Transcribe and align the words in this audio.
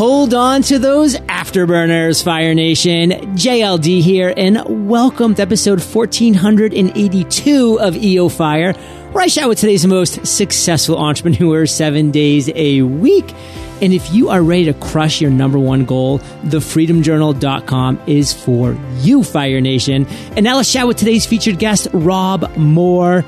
Hold 0.00 0.32
on 0.32 0.62
to 0.62 0.78
those 0.78 1.14
afterburners, 1.14 2.24
Fire 2.24 2.54
Nation. 2.54 3.10
JLD 3.10 4.00
here, 4.00 4.32
and 4.34 4.88
welcome 4.88 5.34
to 5.34 5.42
episode 5.42 5.78
1482 5.78 7.78
of 7.78 7.96
EO 7.96 8.30
Fire, 8.30 8.72
where 8.72 9.24
I 9.24 9.28
chat 9.28 9.46
with 9.46 9.58
today's 9.58 9.86
most 9.86 10.26
successful 10.26 10.96
entrepreneurs 10.96 11.74
seven 11.74 12.10
days 12.10 12.48
a 12.54 12.80
week. 12.80 13.34
And 13.82 13.92
if 13.92 14.10
you 14.10 14.30
are 14.30 14.42
ready 14.42 14.64
to 14.64 14.72
crush 14.72 15.20
your 15.20 15.30
number 15.30 15.58
one 15.58 15.84
goal, 15.84 16.20
thefreedomjournal.com 16.46 18.00
is 18.06 18.32
for 18.32 18.78
you, 19.00 19.22
Fire 19.22 19.60
Nation. 19.60 20.06
And 20.34 20.44
now 20.44 20.56
let's 20.56 20.72
chat 20.72 20.86
with 20.86 20.96
today's 20.96 21.26
featured 21.26 21.58
guest, 21.58 21.88
Rob 21.92 22.56
Moore. 22.56 23.22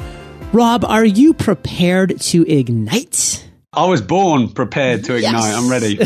Rob, 0.55 0.87
are 0.87 1.05
you 1.05 1.35
prepared 1.35 2.19
to 2.19 2.51
ignite? 2.51 3.42
I 3.75 3.87
was 3.87 4.03
born 4.03 4.51
prepared 4.51 5.05
to 5.05 5.15
ignite. 5.15 5.33
Yes. 5.33 5.57
I'm 5.57 5.71
ready. 5.71 5.99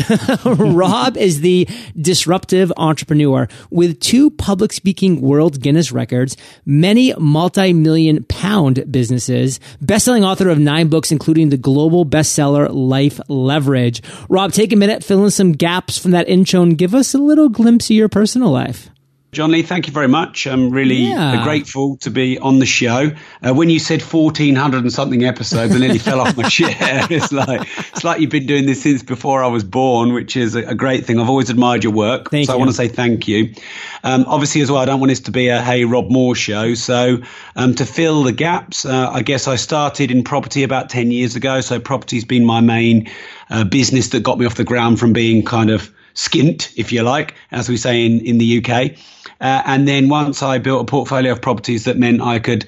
Rob 0.73 1.17
is 1.17 1.41
the 1.41 1.67
disruptive 1.99 2.71
entrepreneur 2.77 3.49
with 3.69 3.99
two 3.99 4.29
public 4.29 4.71
speaking 4.71 5.19
world 5.19 5.59
Guinness 5.61 5.91
records, 5.91 6.37
many 6.65 7.13
multi-million 7.19 8.23
pound 8.23 8.89
businesses, 8.89 9.59
best-selling 9.81 10.23
author 10.23 10.47
of 10.47 10.59
nine 10.59 10.87
books, 10.87 11.11
including 11.11 11.49
the 11.49 11.57
global 11.57 12.05
bestseller 12.05 12.69
Life 12.71 13.19
Leverage. 13.27 14.01
Rob, 14.29 14.53
take 14.53 14.71
a 14.71 14.77
minute, 14.77 15.03
fill 15.03 15.25
in 15.25 15.31
some 15.31 15.51
gaps 15.51 15.97
from 15.97 16.11
that 16.11 16.29
intro 16.29 16.61
and 16.61 16.77
give 16.77 16.95
us 16.95 17.13
a 17.13 17.17
little 17.17 17.49
glimpse 17.49 17.89
of 17.89 17.97
your 17.97 18.07
personal 18.07 18.49
life. 18.49 18.89
John 19.33 19.51
Lee, 19.51 19.61
thank 19.61 19.87
you 19.87 19.93
very 19.93 20.07
much. 20.07 20.47
I'm 20.47 20.69
really 20.69 21.07
yeah. 21.07 21.43
grateful 21.43 21.97
to 21.97 22.09
be 22.09 22.39
on 22.39 22.59
the 22.59 22.65
show. 22.65 23.11
Uh, 23.45 23.53
when 23.53 23.69
you 23.69 23.77
said 23.77 24.01
1400 24.01 24.77
and 24.83 24.91
something 24.91 25.25
episodes, 25.25 25.75
I 25.75 25.79
nearly 25.79 25.99
fell 25.99 26.21
off 26.21 26.37
my 26.37 26.47
chair. 26.47 27.05
It's 27.09 27.31
like 27.31 27.67
it's 27.77 28.03
like 28.03 28.21
you've 28.21 28.29
been 28.29 28.45
doing 28.45 28.65
this 28.65 28.83
since 28.83 29.03
before 29.03 29.43
I 29.43 29.47
was 29.47 29.63
born, 29.63 30.13
which 30.13 30.37
is 30.37 30.55
a, 30.55 30.63
a 30.63 30.75
great 30.75 31.05
thing. 31.05 31.19
I've 31.19 31.29
always 31.29 31.49
admired 31.49 31.83
your 31.83 31.93
work, 31.93 32.31
thank 32.31 32.45
so 32.45 32.53
you. 32.53 32.55
I 32.55 32.59
want 32.59 32.69
to 32.69 32.75
say 32.75 32.87
thank 32.87 33.27
you. 33.27 33.53
Um, 34.03 34.25
obviously, 34.27 34.61
as 34.61 34.71
well, 34.71 34.81
I 34.81 34.85
don't 34.85 34.99
want 34.99 35.09
this 35.09 35.21
to 35.21 35.31
be 35.31 35.49
a 35.49 35.61
Hey 35.61 35.83
Rob 35.83 36.09
Moore 36.09 36.35
show. 36.35 36.73
So 36.73 37.17
um, 37.55 37.75
to 37.75 37.85
fill 37.85 38.23
the 38.23 38.31
gaps, 38.31 38.85
uh, 38.85 39.09
I 39.11 39.23
guess 39.23 39.47
I 39.47 39.57
started 39.57 40.09
in 40.09 40.23
property 40.23 40.63
about 40.63 40.89
10 40.89 41.11
years 41.11 41.35
ago. 41.35 41.59
So 41.61 41.79
property's 41.79 42.25
been 42.25 42.45
my 42.45 42.61
main 42.61 43.09
uh, 43.49 43.65
business 43.65 44.09
that 44.09 44.23
got 44.23 44.39
me 44.39 44.45
off 44.45 44.55
the 44.55 44.63
ground 44.63 44.99
from 44.99 45.13
being 45.13 45.43
kind 45.43 45.69
of 45.69 45.91
skint, 46.17 46.73
if 46.75 46.91
you 46.91 47.03
like, 47.03 47.35
as 47.51 47.69
we 47.69 47.77
say 47.77 48.05
in, 48.05 48.19
in 48.21 48.39
the 48.39 48.57
UK. 48.57 48.97
Uh, 49.39 49.61
and 49.65 49.87
then 49.87 50.09
once 50.09 50.41
I 50.41 50.57
built 50.57 50.81
a 50.81 50.85
portfolio 50.85 51.31
of 51.31 51.41
properties 51.41 51.85
that 51.85 51.95
meant 51.97 52.21
I 52.21 52.39
could, 52.39 52.65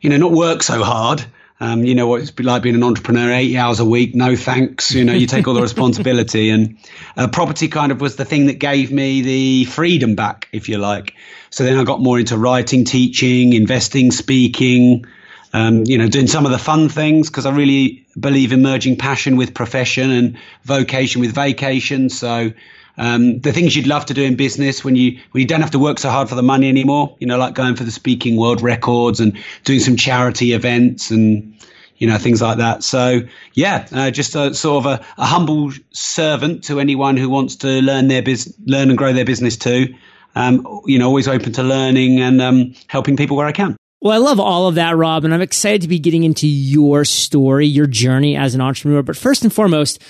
you 0.00 0.08
know, 0.08 0.16
not 0.16 0.32
work 0.32 0.62
so 0.62 0.82
hard. 0.82 1.24
Um, 1.60 1.84
you 1.84 1.94
know 1.94 2.08
what 2.08 2.22
it's 2.22 2.36
like 2.40 2.62
being 2.62 2.74
an 2.74 2.82
entrepreneur, 2.82 3.32
80 3.32 3.56
hours 3.56 3.78
a 3.78 3.84
week, 3.84 4.16
no 4.16 4.34
thanks. 4.34 4.92
You 4.92 5.04
know, 5.04 5.12
you 5.12 5.28
take 5.28 5.46
all 5.46 5.54
the 5.54 5.62
responsibility, 5.70 6.50
and 6.50 6.76
uh, 7.16 7.28
property 7.28 7.68
kind 7.68 7.92
of 7.92 8.00
was 8.00 8.16
the 8.16 8.24
thing 8.24 8.46
that 8.46 8.58
gave 8.58 8.90
me 8.90 9.22
the 9.22 9.64
freedom 9.66 10.16
back, 10.16 10.48
if 10.50 10.68
you 10.68 10.78
like. 10.78 11.14
So 11.50 11.62
then 11.62 11.78
I 11.78 11.84
got 11.84 12.00
more 12.00 12.18
into 12.18 12.36
writing, 12.36 12.84
teaching, 12.84 13.52
investing, 13.52 14.10
speaking, 14.10 15.06
um, 15.52 15.84
you 15.86 15.98
know, 15.98 16.08
doing 16.08 16.26
some 16.26 16.46
of 16.46 16.50
the 16.50 16.58
fun 16.58 16.88
things 16.88 17.30
because 17.30 17.46
I 17.46 17.54
really 17.54 18.06
believe 18.18 18.52
in 18.52 18.62
merging 18.62 18.96
passion 18.96 19.36
with 19.36 19.54
profession 19.54 20.10
and 20.10 20.38
vocation 20.64 21.20
with 21.20 21.32
vacation. 21.32 22.08
So 22.08 22.52
um, 22.98 23.40
the 23.40 23.52
things 23.52 23.74
you'd 23.74 23.86
love 23.86 24.06
to 24.06 24.14
do 24.14 24.22
in 24.22 24.36
business 24.36 24.84
when 24.84 24.96
you 24.96 25.18
when 25.30 25.40
you 25.40 25.46
don't 25.46 25.60
have 25.60 25.70
to 25.70 25.78
work 25.78 25.98
so 25.98 26.10
hard 26.10 26.28
for 26.28 26.34
the 26.34 26.42
money 26.42 26.68
anymore. 26.68 27.16
You 27.18 27.26
know, 27.26 27.38
like 27.38 27.54
going 27.54 27.76
for 27.76 27.84
the 27.84 27.90
speaking 27.90 28.36
world 28.36 28.60
records 28.62 29.20
and 29.20 29.38
doing 29.64 29.80
some 29.80 29.96
charity 29.96 30.52
events 30.52 31.10
and 31.10 31.56
you 31.96 32.06
know 32.06 32.18
things 32.18 32.42
like 32.42 32.58
that. 32.58 32.82
So 32.82 33.20
yeah, 33.54 33.86
uh, 33.92 34.10
just 34.10 34.34
a 34.34 34.54
sort 34.54 34.84
of 34.84 34.92
a, 35.00 35.04
a, 35.16 35.24
humble 35.24 35.72
servant 35.92 36.64
to 36.64 36.80
anyone 36.80 37.16
who 37.16 37.28
wants 37.30 37.56
to 37.56 37.80
learn 37.80 38.08
their 38.08 38.22
biz- 38.22 38.54
learn 38.66 38.90
and 38.90 38.98
grow 38.98 39.12
their 39.12 39.24
business 39.24 39.56
too. 39.56 39.94
Um, 40.34 40.82
you 40.86 40.98
know, 40.98 41.06
always 41.06 41.28
open 41.28 41.52
to 41.52 41.62
learning 41.62 42.20
and 42.20 42.40
um, 42.40 42.74
helping 42.88 43.16
people 43.16 43.36
where 43.36 43.46
I 43.46 43.52
can. 43.52 43.76
Well, 44.00 44.12
I 44.12 44.16
love 44.16 44.40
all 44.40 44.66
of 44.66 44.74
that, 44.74 44.96
Rob, 44.96 45.24
and 45.24 45.32
I'm 45.32 45.42
excited 45.42 45.82
to 45.82 45.88
be 45.88 46.00
getting 46.00 46.24
into 46.24 46.48
your 46.48 47.04
story, 47.04 47.66
your 47.66 47.86
journey 47.86 48.36
as 48.36 48.54
an 48.54 48.60
entrepreneur. 48.60 49.02
But 49.02 49.16
first 49.16 49.44
and 49.44 49.52
foremost, 49.52 50.02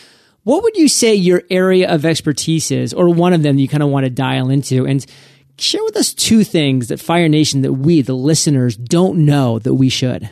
what 0.44 0.62
would 0.62 0.76
you 0.76 0.88
say 0.88 1.14
your 1.14 1.42
area 1.50 1.92
of 1.92 2.04
expertise 2.04 2.70
is, 2.70 2.92
or 2.92 3.08
one 3.08 3.32
of 3.32 3.42
them 3.42 3.58
you 3.58 3.69
kind 3.69 3.82
of 3.82 3.88
want 3.88 4.04
to 4.04 4.10
dial 4.10 4.50
into? 4.50 4.86
And 4.86 5.04
share 5.58 5.82
with 5.84 5.97
us 5.97 6.12
two 6.12 6.44
things 6.44 6.88
that 6.88 7.00
Fire 7.00 7.28
Nation, 7.28 7.62
that 7.62 7.75
we, 7.75 8.03
the 8.03 8.14
listeners, 8.14 8.76
don't 8.76 9.25
know 9.25 9.58
that 9.60 9.75
we 9.75 9.88
should. 9.88 10.28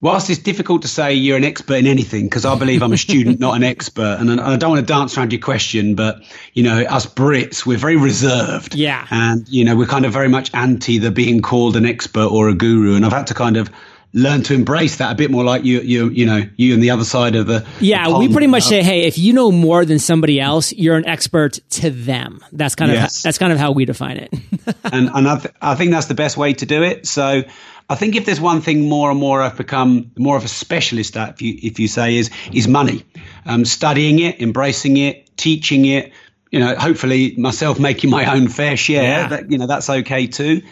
Whilst 0.00 0.30
it's 0.30 0.38
difficult 0.38 0.82
to 0.82 0.88
say 0.88 1.14
you're 1.14 1.36
an 1.36 1.42
expert 1.42 1.74
in 1.74 1.86
anything, 1.88 2.26
because 2.26 2.44
I 2.44 2.56
believe 2.56 2.84
I'm 2.84 2.92
a 2.92 2.98
student, 2.98 3.40
not 3.40 3.56
an 3.56 3.64
expert, 3.64 4.18
and 4.20 4.40
I 4.40 4.56
don't 4.56 4.70
want 4.70 4.86
to 4.86 4.92
dance 4.92 5.18
around 5.18 5.32
your 5.32 5.40
question, 5.40 5.96
but 5.96 6.22
you 6.52 6.62
know, 6.62 6.82
us 6.82 7.04
Brits, 7.04 7.66
we're 7.66 7.78
very 7.78 7.96
reserved, 7.96 8.76
yeah, 8.76 9.08
and 9.10 9.48
you 9.48 9.64
know, 9.64 9.74
we're 9.74 9.86
kind 9.86 10.04
of 10.04 10.12
very 10.12 10.28
much 10.28 10.54
anti 10.54 10.98
the 10.98 11.10
being 11.10 11.42
called 11.42 11.74
an 11.74 11.84
expert 11.84 12.28
or 12.28 12.48
a 12.48 12.54
guru, 12.54 12.94
and 12.94 13.04
I've 13.04 13.12
had 13.12 13.26
to 13.26 13.34
kind 13.34 13.56
of 13.56 13.70
learn 14.14 14.42
to 14.42 14.54
embrace 14.54 14.96
that 14.96 15.12
a 15.12 15.14
bit 15.14 15.30
more 15.30 15.44
like 15.44 15.64
you 15.64 15.80
you 15.80 16.08
you 16.08 16.24
know 16.24 16.42
you 16.56 16.72
and 16.72 16.82
the 16.82 16.90
other 16.90 17.04
side 17.04 17.36
of 17.36 17.46
the 17.46 17.66
yeah 17.78 18.08
the 18.08 18.16
we 18.16 18.32
pretty 18.32 18.46
much 18.46 18.62
say 18.62 18.82
hey 18.82 19.02
if 19.02 19.18
you 19.18 19.34
know 19.34 19.52
more 19.52 19.84
than 19.84 19.98
somebody 19.98 20.40
else 20.40 20.72
you're 20.72 20.96
an 20.96 21.06
expert 21.06 21.58
to 21.70 21.90
them. 21.90 22.40
That's 22.52 22.74
kind 22.74 22.92
of 22.92 22.98
that's 23.22 23.38
kind 23.38 23.52
of 23.52 23.58
how 23.58 23.72
we 23.72 23.84
define 23.84 24.18
it. 24.18 24.34
And 24.84 25.10
and 25.12 25.28
I, 25.28 25.38
th- 25.38 25.54
I 25.60 25.74
think 25.74 25.90
that's 25.92 26.06
the 26.06 26.14
best 26.14 26.36
way 26.36 26.52
to 26.52 26.66
do 26.66 26.82
it. 26.82 27.06
So 27.06 27.42
I 27.90 27.94
think 27.94 28.16
if 28.16 28.26
there's 28.26 28.40
one 28.40 28.60
thing 28.60 28.88
more 28.88 29.10
and 29.10 29.18
more 29.18 29.42
I've 29.42 29.56
become 29.56 30.10
more 30.16 30.36
of 30.36 30.44
a 30.44 30.48
specialist 30.48 31.16
at 31.16 31.34
if 31.34 31.42
you 31.42 31.58
if 31.62 31.78
you 31.78 31.88
say 31.88 32.16
is 32.16 32.30
is 32.52 32.68
money. 32.68 33.04
Um, 33.46 33.64
studying 33.64 34.18
it 34.18 34.40
embracing 34.40 34.96
it 34.96 35.36
teaching 35.36 35.84
it 35.86 36.12
you 36.50 36.60
know 36.60 36.74
hopefully 36.74 37.34
myself 37.36 37.78
making 37.88 38.10
my 38.10 38.32
own 38.34 38.48
fair 38.48 38.76
share 38.76 39.02
yeah. 39.02 39.28
that 39.28 39.50
you 39.50 39.58
know 39.58 39.66
that's 39.66 39.88
okay 39.88 40.26
too. 40.26 40.62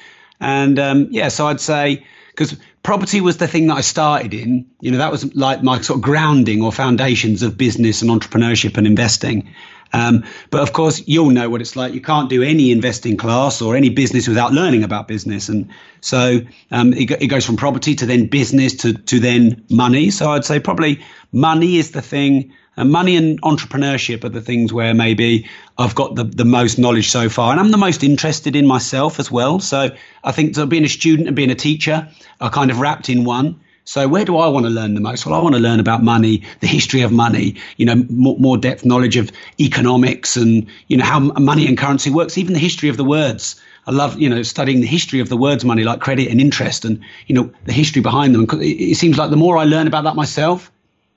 And 0.40 0.78
um, 0.78 1.08
yeah 1.10 1.28
so 1.28 1.46
I'd 1.46 1.60
say 1.60 2.04
because 2.28 2.56
property 2.86 3.20
was 3.20 3.36
the 3.36 3.48
thing 3.48 3.66
that 3.66 3.78
I 3.78 3.80
started 3.80 4.32
in. 4.32 4.70
You 4.80 4.92
know, 4.92 4.98
that 4.98 5.10
was 5.10 5.34
like 5.34 5.60
my 5.60 5.80
sort 5.80 5.98
of 5.98 6.02
grounding 6.02 6.62
or 6.62 6.70
foundations 6.70 7.42
of 7.42 7.58
business 7.58 8.00
and 8.00 8.10
entrepreneurship 8.12 8.76
and 8.78 8.86
investing. 8.86 9.52
Um, 9.92 10.24
but 10.50 10.60
of 10.60 10.72
course, 10.72 11.02
you'll 11.06 11.30
know 11.30 11.48
what 11.48 11.60
it's 11.60 11.76
like. 11.76 11.94
You 11.94 12.00
can't 12.00 12.28
do 12.28 12.42
any 12.42 12.70
investing 12.70 13.16
class 13.16 13.62
or 13.62 13.76
any 13.76 13.88
business 13.88 14.28
without 14.28 14.52
learning 14.52 14.82
about 14.82 15.08
business. 15.08 15.48
And 15.48 15.68
so 16.00 16.40
um, 16.70 16.92
it, 16.92 17.10
it 17.10 17.28
goes 17.28 17.46
from 17.46 17.56
property 17.56 17.94
to 17.94 18.06
then 18.06 18.26
business 18.26 18.74
to, 18.76 18.94
to 18.94 19.20
then 19.20 19.64
money. 19.70 20.10
So 20.10 20.30
I'd 20.32 20.44
say 20.44 20.60
probably 20.60 21.02
money 21.32 21.76
is 21.76 21.92
the 21.92 22.02
thing 22.02 22.52
and 22.76 22.90
money 22.90 23.16
and 23.16 23.40
entrepreneurship 23.42 24.22
are 24.24 24.28
the 24.28 24.42
things 24.42 24.72
where 24.72 24.92
maybe 24.92 25.48
I've 25.78 25.94
got 25.94 26.14
the, 26.14 26.24
the 26.24 26.44
most 26.44 26.78
knowledge 26.78 27.10
so 27.10 27.28
far. 27.28 27.52
And 27.52 27.60
I'm 27.60 27.70
the 27.70 27.78
most 27.78 28.04
interested 28.04 28.54
in 28.54 28.66
myself 28.66 29.18
as 29.18 29.30
well. 29.30 29.60
So 29.60 29.90
I 30.24 30.32
think 30.32 30.54
so 30.54 30.66
being 30.66 30.84
a 30.84 30.88
student 30.88 31.26
and 31.26 31.34
being 31.34 31.50
a 31.50 31.54
teacher 31.54 32.08
are 32.40 32.50
kind 32.50 32.70
of 32.70 32.78
wrapped 32.78 33.08
in 33.08 33.24
one. 33.24 33.60
So 33.86 34.08
where 34.08 34.24
do 34.24 34.36
I 34.36 34.48
want 34.48 34.66
to 34.66 34.70
learn 34.70 34.94
the 34.94 35.00
most? 35.00 35.24
Well, 35.24 35.34
I 35.38 35.42
want 35.42 35.54
to 35.54 35.60
learn 35.60 35.78
about 35.78 36.02
money, 36.02 36.42
the 36.58 36.66
history 36.66 37.02
of 37.02 37.12
money, 37.12 37.54
you 37.76 37.86
know, 37.86 38.04
more, 38.10 38.36
more 38.38 38.58
depth 38.58 38.84
knowledge 38.84 39.16
of 39.16 39.30
economics 39.60 40.36
and, 40.36 40.66
you 40.88 40.96
know, 40.96 41.04
how 41.04 41.20
money 41.20 41.68
and 41.68 41.78
currency 41.78 42.10
works, 42.10 42.36
even 42.36 42.52
the 42.52 42.58
history 42.58 42.88
of 42.88 42.96
the 42.96 43.04
words. 43.04 43.60
I 43.86 43.92
love, 43.92 44.18
you 44.20 44.28
know, 44.28 44.42
studying 44.42 44.80
the 44.80 44.88
history 44.88 45.20
of 45.20 45.28
the 45.28 45.36
words 45.36 45.64
money, 45.64 45.84
like 45.84 46.00
credit 46.00 46.28
and 46.28 46.40
interest 46.40 46.84
and, 46.84 47.00
you 47.28 47.36
know, 47.36 47.48
the 47.64 47.72
history 47.72 48.02
behind 48.02 48.34
them. 48.34 48.48
It 48.60 48.96
seems 48.96 49.18
like 49.18 49.30
the 49.30 49.36
more 49.36 49.56
I 49.56 49.62
learn 49.62 49.86
about 49.86 50.02
that 50.02 50.16
myself, 50.16 50.72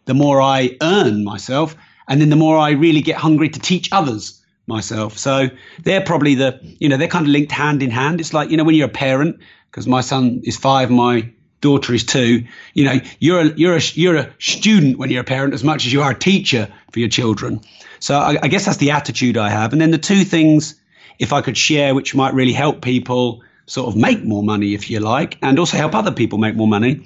the 0.05 0.13
more 0.13 0.39
I 0.39 0.77
earn 0.79 1.23
myself, 1.23 1.75
and 2.07 2.21
then 2.21 2.29
the 2.29 2.35
more 2.35 2.55
I 2.55 2.71
really 2.71 3.01
get 3.01 3.17
hungry 3.17 3.49
to 3.49 3.59
teach 3.59 3.89
others 3.91 4.39
myself. 4.67 5.17
So 5.17 5.47
they're 5.81 6.01
probably 6.01 6.35
the, 6.35 6.59
you 6.79 6.87
know, 6.87 6.97
they're 6.97 7.07
kind 7.07 7.25
of 7.25 7.31
linked 7.31 7.51
hand 7.51 7.81
in 7.81 7.89
hand. 7.89 8.19
It's 8.19 8.31
like, 8.31 8.51
you 8.51 8.57
know, 8.57 8.63
when 8.63 8.75
you're 8.75 8.87
a 8.87 8.91
parent, 8.91 9.39
because 9.71 9.87
my 9.87 10.01
son 10.01 10.41
is 10.43 10.55
five, 10.55 10.91
my 10.91 11.31
daughter 11.61 11.93
is 11.93 12.03
two, 12.03 12.45
you 12.73 12.85
know, 12.85 12.99
you're 13.19 13.41
a, 13.41 13.45
you're 13.55 13.75
a, 13.75 13.81
you're 13.93 14.15
a 14.15 14.33
student 14.39 14.97
when 14.97 15.09
you're 15.09 15.21
a 15.21 15.25
parent 15.25 15.53
as 15.53 15.63
much 15.63 15.85
as 15.85 15.93
you 15.93 16.01
are 16.01 16.11
a 16.11 16.17
teacher 16.17 16.67
for 16.91 16.99
your 16.99 17.09
children. 17.09 17.61
So 17.99 18.17
I, 18.17 18.37
I 18.43 18.47
guess 18.47 18.65
that's 18.65 18.77
the 18.77 18.91
attitude 18.91 19.37
I 19.37 19.49
have. 19.49 19.73
And 19.73 19.81
then 19.81 19.91
the 19.91 19.97
two 19.97 20.23
things, 20.23 20.75
if 21.19 21.33
I 21.33 21.41
could 21.41 21.57
share, 21.57 21.93
which 21.93 22.15
might 22.15 22.33
really 22.33 22.53
help 22.53 22.81
people 22.81 23.43
sort 23.65 23.87
of 23.87 23.95
make 23.95 24.23
more 24.23 24.43
money, 24.43 24.73
if 24.73 24.89
you 24.89 24.99
like, 24.99 25.37
and 25.41 25.59
also 25.59 25.77
help 25.77 25.93
other 25.93 26.11
people 26.11 26.39
make 26.39 26.55
more 26.55 26.67
money, 26.67 27.01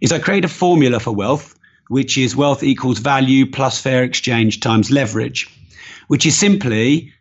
is 0.00 0.12
I 0.12 0.18
create 0.18 0.44
a 0.44 0.48
formula 0.48 1.00
for 1.00 1.12
wealth 1.12 1.56
which 1.88 2.18
is 2.18 2.34
wealth 2.34 2.62
equals 2.62 2.98
value 2.98 3.50
plus 3.50 3.80
fair 3.80 4.02
exchange 4.02 4.60
times 4.60 4.90
leverage, 4.90 5.48
which 6.08 6.26
is 6.26 6.36
simply 6.38 7.12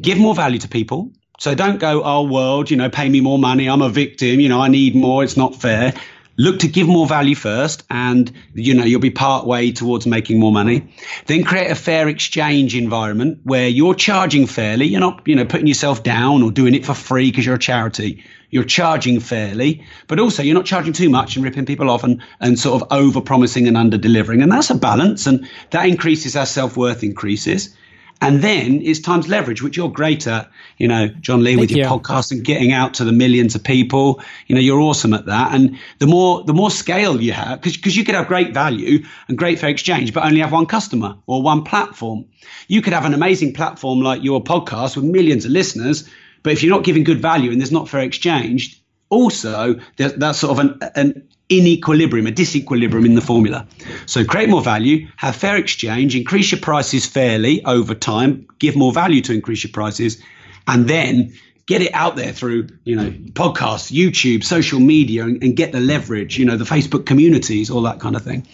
give 0.00 0.18
more 0.18 0.34
value 0.34 0.58
to 0.58 0.68
people. 0.68 1.10
So 1.38 1.54
don't 1.54 1.78
go, 1.78 2.02
oh, 2.02 2.22
world, 2.22 2.70
you 2.70 2.76
know, 2.76 2.88
pay 2.88 3.08
me 3.08 3.20
more 3.20 3.38
money. 3.38 3.68
I'm 3.68 3.82
a 3.82 3.88
victim. 3.88 4.40
You 4.40 4.48
know, 4.48 4.60
I 4.60 4.68
need 4.68 4.94
more. 4.94 5.22
It's 5.22 5.36
not 5.36 5.54
fair. 5.54 5.94
Look 6.38 6.60
to 6.60 6.68
give 6.68 6.86
more 6.86 7.06
value 7.06 7.34
first, 7.34 7.82
and 7.88 8.30
you 8.52 8.74
know 8.74 8.84
you'll 8.84 9.00
be 9.00 9.10
part 9.10 9.46
way 9.46 9.72
towards 9.72 10.06
making 10.06 10.38
more 10.38 10.52
money. 10.52 10.92
Then 11.24 11.44
create 11.44 11.70
a 11.70 11.74
fair 11.74 12.08
exchange 12.08 12.76
environment 12.76 13.40
where 13.44 13.68
you're 13.68 13.94
charging 13.94 14.46
fairly. 14.46 14.86
You're 14.86 15.00
not, 15.00 15.26
you 15.26 15.34
know, 15.34 15.46
putting 15.46 15.66
yourself 15.66 16.02
down 16.02 16.42
or 16.42 16.50
doing 16.50 16.74
it 16.74 16.84
for 16.84 16.92
free 16.92 17.30
because 17.30 17.46
you're 17.46 17.54
a 17.54 17.58
charity 17.58 18.22
you're 18.50 18.64
charging 18.64 19.20
fairly, 19.20 19.84
but 20.06 20.20
also 20.20 20.42
you're 20.42 20.54
not 20.54 20.64
charging 20.64 20.92
too 20.92 21.08
much 21.08 21.36
and 21.36 21.44
ripping 21.44 21.66
people 21.66 21.90
off 21.90 22.04
and, 22.04 22.22
and 22.40 22.58
sort 22.58 22.80
of 22.80 22.88
over 22.90 23.20
promising 23.20 23.66
and 23.66 23.76
under 23.76 23.98
delivering. 23.98 24.42
And 24.42 24.50
that's 24.50 24.70
a 24.70 24.74
balance. 24.74 25.26
And 25.26 25.48
that 25.70 25.86
increases 25.86 26.36
our 26.36 26.46
self 26.46 26.76
worth 26.76 27.02
increases. 27.02 27.74
And 28.20 28.40
then 28.40 28.80
it's 28.82 29.00
times 29.00 29.28
leverage, 29.28 29.62
which 29.62 29.76
you're 29.76 29.90
great 29.90 30.26
at, 30.26 30.50
you 30.78 30.88
know, 30.88 31.08
John 31.08 31.44
Lee, 31.44 31.56
with 31.56 31.68
Thank 31.68 31.78
your 31.78 31.86
you. 31.86 31.98
podcast 31.98 32.32
and 32.32 32.42
getting 32.42 32.72
out 32.72 32.94
to 32.94 33.04
the 33.04 33.12
millions 33.12 33.54
of 33.54 33.62
people. 33.62 34.22
You 34.46 34.54
know, 34.54 34.60
you're 34.60 34.80
awesome 34.80 35.12
at 35.12 35.26
that. 35.26 35.54
And 35.54 35.78
the 35.98 36.06
more 36.06 36.42
the 36.42 36.54
more 36.54 36.70
scale 36.70 37.20
you 37.20 37.32
have, 37.32 37.60
because 37.60 37.94
you 37.94 38.04
could 38.04 38.14
have 38.14 38.26
great 38.26 38.54
value 38.54 39.04
and 39.28 39.36
great 39.36 39.58
fair 39.58 39.68
exchange, 39.68 40.14
but 40.14 40.24
only 40.24 40.40
have 40.40 40.52
one 40.52 40.66
customer 40.66 41.16
or 41.26 41.42
one 41.42 41.62
platform. 41.62 42.24
You 42.68 42.80
could 42.80 42.94
have 42.94 43.04
an 43.04 43.12
amazing 43.12 43.52
platform 43.52 44.00
like 44.00 44.22
your 44.22 44.42
podcast 44.42 44.96
with 44.96 45.04
millions 45.04 45.44
of 45.44 45.50
listeners, 45.50 46.08
but 46.42 46.52
if 46.54 46.62
you're 46.62 46.74
not 46.74 46.84
giving 46.84 47.04
good 47.04 47.20
value 47.20 47.50
and 47.50 47.60
there's 47.60 47.72
not 47.72 47.88
fair 47.88 48.00
exchange, 48.00 48.82
also 49.10 49.78
there's 49.98 50.14
that's 50.14 50.38
sort 50.38 50.58
of 50.58 50.58
an, 50.58 50.78
an 50.94 51.28
inequilibrium, 51.48 52.26
a 52.26 52.32
disequilibrium 52.32 53.06
in 53.06 53.14
the 53.14 53.20
formula. 53.20 53.66
So 54.06 54.24
create 54.24 54.48
more 54.48 54.62
value, 54.62 55.06
have 55.16 55.36
fair 55.36 55.56
exchange, 55.56 56.16
increase 56.16 56.50
your 56.50 56.60
prices 56.60 57.06
fairly 57.06 57.64
over 57.64 57.94
time, 57.94 58.46
give 58.58 58.76
more 58.76 58.92
value 58.92 59.20
to 59.22 59.32
increase 59.32 59.62
your 59.62 59.72
prices, 59.72 60.20
and 60.66 60.88
then 60.88 61.32
get 61.66 61.82
it 61.82 61.92
out 61.94 62.16
there 62.16 62.32
through, 62.32 62.68
you 62.84 62.96
know, 62.96 63.10
podcasts, 63.10 63.92
YouTube, 63.92 64.44
social 64.44 64.80
media, 64.80 65.24
and, 65.24 65.42
and 65.42 65.56
get 65.56 65.72
the 65.72 65.80
leverage, 65.80 66.38
you 66.38 66.44
know, 66.44 66.56
the 66.56 66.64
Facebook 66.64 67.06
communities, 67.06 67.70
all 67.70 67.82
that 67.82 68.00
kind 68.00 68.16
of 68.16 68.22
thing. 68.22 68.46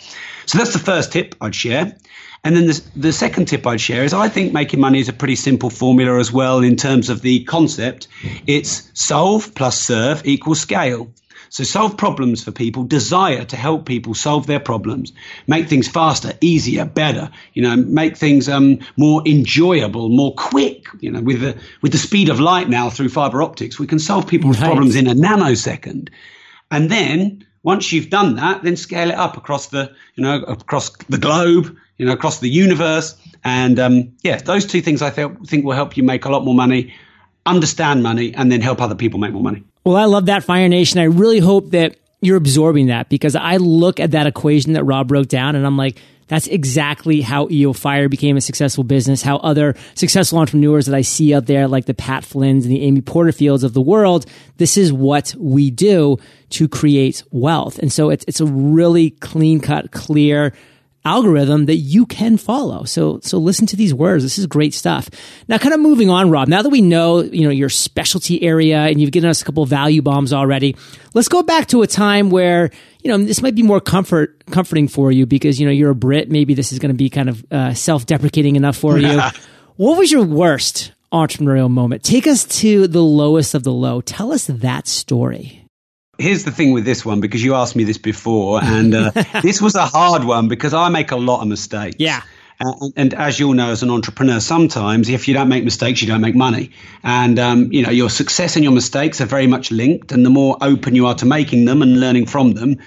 So 0.47 0.59
that's 0.59 0.73
the 0.73 0.79
first 0.79 1.13
tip 1.13 1.35
I'd 1.41 1.55
share. 1.55 1.97
And 2.45 2.57
then 2.57 2.67
the, 2.67 2.83
the 2.97 3.13
second 3.13 3.47
tip 3.47 3.67
I'd 3.67 3.81
share 3.81 4.03
is 4.03 4.13
I 4.13 4.29
think 4.29 4.53
making 4.53 4.81
money 4.81 4.99
is 4.99 5.09
a 5.09 5.13
pretty 5.13 5.37
simple 5.37 5.71
formula 5.71 6.19
as 6.19 6.33
well 6.33 6.61
in 6.61 6.77
terms 6.77 7.09
of 7.09 7.23
the 7.23 7.45
concept. 7.45 8.09
It's 8.47 8.91
solve 8.95 9.55
plus 9.55 9.81
serve 9.81 10.27
equals 10.27 10.61
scale. 10.61 11.13
So 11.53 11.65
solve 11.65 11.99
problems 11.99 12.43
for 12.43 12.51
people, 12.51 12.85
desire 12.85 13.45
to 13.45 13.57
help 13.57 13.85
people 13.85 14.15
solve 14.15 14.47
their 14.47 14.59
problems, 14.59 15.13
make 15.47 15.69
things 15.69 15.87
faster, 15.87 16.33
easier, 16.41 16.87
better, 16.87 17.31
you 17.53 17.61
know, 17.61 17.77
make 17.77 18.17
things 18.17 18.49
um, 18.49 18.79
more 18.97 19.23
enjoyable, 19.29 20.09
more 20.09 20.35
quick, 20.35 20.87
you 21.01 21.11
know, 21.11 21.21
with 21.21 21.43
the, 21.43 21.61
with 21.83 21.93
the 21.93 21.99
speed 21.99 22.31
of 22.31 22.41
light 22.41 22.71
now 22.71 22.89
through 22.89 23.11
fiber 23.11 23.43
optics, 23.43 23.79
we 23.79 23.87
can 23.87 23.99
solve 23.99 24.27
people's 24.27 24.59
Right. 24.59 24.65
problems 24.65 24.97
in 24.97 25.07
a 25.07 25.15
nanosecond. 25.15 26.09
And 26.71 26.91
then 26.91 27.47
once 27.63 27.93
you've 27.93 28.09
done 28.09 28.37
that, 28.37 28.63
then 28.63 28.77
scale 28.77 29.11
it 29.11 29.17
up 29.17 29.37
across 29.37 29.67
the, 29.67 29.95
you 30.15 30.25
know, 30.25 30.43
across 30.45 30.97
the 31.11 31.19
globe, 31.19 31.77
you 31.99 32.07
know, 32.07 32.13
across 32.13 32.41
the 32.41 32.49
universe. 32.49 33.15
And 33.45 33.79
um, 33.79 34.13
yeah, 34.23 34.39
those 34.39 34.65
two 34.65 34.81
things 34.81 35.03
I 35.03 35.11
th- 35.11 35.37
think 35.47 35.67
will 35.67 35.77
help 35.77 35.99
you 35.99 36.03
make 36.03 36.25
a 36.25 36.31
lot 36.31 36.47
more 36.47 36.55
money, 36.55 36.95
understand 37.45 38.03
money, 38.03 38.35
and 38.35 38.51
then 38.51 38.63
help 38.63 38.81
other 38.81 38.95
people 38.95 39.21
make 39.21 39.33
more 39.33 39.43
money. 39.43 39.65
Well, 39.85 39.97
I 39.97 40.05
love 40.05 40.27
that 40.27 40.45
Fire 40.45 40.69
Nation. 40.69 41.01
I 41.01 41.05
really 41.05 41.41
hope 41.41 41.71
that 41.71 41.97
you're 42.21 42.37
absorbing 42.37 42.87
that 42.87 43.09
because 43.09 43.35
I 43.35 43.57
look 43.57 43.99
at 43.99 44.13
that 44.13 44.27
equation 44.27 44.75
that 44.75 44.85
Rob 44.85 45.09
broke 45.09 45.29
down 45.29 45.57
and 45.57 45.67
I'm 45.67 45.77
like, 45.77 45.99
that's 46.29 46.47
exactly 46.47 47.21
how 47.21 47.49
EO 47.51 47.73
Fire 47.73 48.09
became 48.09 48.37
a 48.37 48.41
successful 48.41 48.85
business, 48.85 49.21
how 49.23 49.37
other 49.39 49.75
successful 49.95 50.39
entrepreneurs 50.39 50.87
that 50.87 50.95
I 50.95 51.03
see 51.03 51.35
out 51.35 51.47
there, 51.47 51.69
like 51.69 51.85
the 51.85 51.95
Pat 51.95 52.25
Flynn's 52.25 52.65
and 52.65 52.73
the 52.73 52.81
Amy 52.83 53.03
Porterfields 53.03 53.65
of 53.65 53.75
the 53.75 53.83
world, 53.83 54.25
this 54.57 54.79
is 54.79 54.93
what 54.93 55.35
we 55.37 55.71
do 55.71 56.17
to 56.51 56.69
create 56.69 57.23
wealth. 57.33 57.79
And 57.81 57.93
so 57.93 58.09
it's, 58.09 58.25
it's 58.27 58.41
a 58.41 58.47
really 58.47 59.11
clean 59.11 59.61
cut, 59.61 59.91
clear, 59.91 60.55
algorithm 61.05 61.67
that 61.67 61.77
you 61.77 62.07
can 62.07 62.37
follow. 62.37 62.85
So, 62.85 63.19
so 63.23 63.39
listen 63.39 63.67
to 63.69 63.77
these 63.77 63.93
words. 63.93 64.23
This 64.23 64.39
is 64.39 64.47
great 64.47 64.73
stuff. 64.73 65.09
Now, 65.49 65.59
kind 65.59 65.75
of 65.75 65.81
moving 65.81 66.11
on, 66.11 66.31
Rob, 66.31 66.49
now 66.49 66.63
that 66.63 66.69
we 66.69 66.81
know, 66.81 67.21
you 67.21 67.43
know, 67.43 67.51
your 67.51 67.69
specialty 67.69 68.43
area 68.43 68.79
and 68.79 69.01
you've 69.01 69.11
given 69.11 69.29
us 69.29 69.43
a 69.43 69.45
couple 69.45 69.63
of 69.63 69.69
value 69.69 70.03
bombs 70.03 70.33
already, 70.33 70.77
let's 71.15 71.29
go 71.29 71.43
back 71.43 71.67
to 71.69 71.83
a 71.83 71.87
time 71.87 72.31
where, 72.31 72.71
you 73.03 73.11
know, 73.11 73.19
this 73.19 73.43
might 73.43 73.55
be 73.55 73.63
more 73.63 73.81
comfort, 73.81 74.45
comforting 74.47 74.87
for 74.87 75.11
you 75.11 75.27
because, 75.27 75.59
you 75.59 75.67
know, 75.67 75.73
you're 75.73 75.91
a 75.91 75.95
Brit. 75.95 76.31
Maybe 76.31 76.55
this 76.55 76.73
is 76.73 76.79
going 76.79 76.91
to 76.91 76.99
be 76.99 77.11
kind 77.11 77.29
of 77.29 77.45
uh, 77.51 77.75
self-deprecating 77.75 78.55
enough 78.57 78.77
for 78.77 78.99
you. 78.99 79.21
what 79.77 79.99
was 79.99 80.13
your 80.13 80.25
worst 80.25 80.93
entrepreneurial 81.13 81.71
moment? 81.71 82.05
Take 82.05 82.27
us 82.29 82.45
to 82.61 82.87
the 82.87 83.03
lowest 83.03 83.55
of 83.55 83.65
the 83.65 83.73
low. 83.73 84.01
Tell 84.01 84.33
us 84.33 84.47
that 84.47 84.87
story. 84.87 85.62
Here's 86.23 86.45
the 86.45 86.53
thing 86.53 86.73
with 86.73 86.85
this 86.85 87.05
one 87.05 87.21
because 87.21 87.43
you 87.43 87.55
asked 87.55 87.75
me 87.75 87.85
this 87.85 87.99
before, 87.99 88.63
and 88.63 88.95
uh, 88.95 89.11
this 89.43 89.61
was 89.61 89.75
a 89.75 89.87
hard 89.87 90.25
one 90.25 90.49
because 90.49 90.73
I 90.73 90.89
make 90.89 91.11
a 91.11 91.17
lot 91.17 91.43
of 91.43 91.49
mistakes. 91.49 91.97
Yeah. 91.99 92.23
And, 92.61 92.93
and 92.97 93.15
as 93.15 93.41
you'll 93.41 93.55
know, 93.55 93.71
as 93.71 93.83
an 93.83 93.91
entrepreneur, 93.91 94.39
sometimes 94.39 95.09
if 95.09 95.27
you 95.27 95.35
don't 95.35 95.49
make 95.49 95.65
mistakes, 95.65 96.01
you 96.01 96.07
don't 96.07 96.21
make 96.21 96.37
money. 96.37 96.71
And 97.03 97.39
um, 97.39 97.73
you 97.73 97.83
know 97.83 97.91
your 97.91 98.09
success 98.09 98.55
and 98.55 98.63
your 98.63 98.73
mistakes 98.73 99.21
are 99.21 99.27
very 99.27 99.49
much 99.49 99.73
linked. 99.73 100.13
And 100.13 100.25
the 100.25 100.31
more 100.31 100.57
open 100.61 100.95
you 100.95 101.07
are 101.07 101.15
to 101.17 101.27
making 101.27 101.65
them 101.65 101.83
and 101.83 101.99
learning 101.99 102.27
from 102.27 102.53
them, 102.53 102.79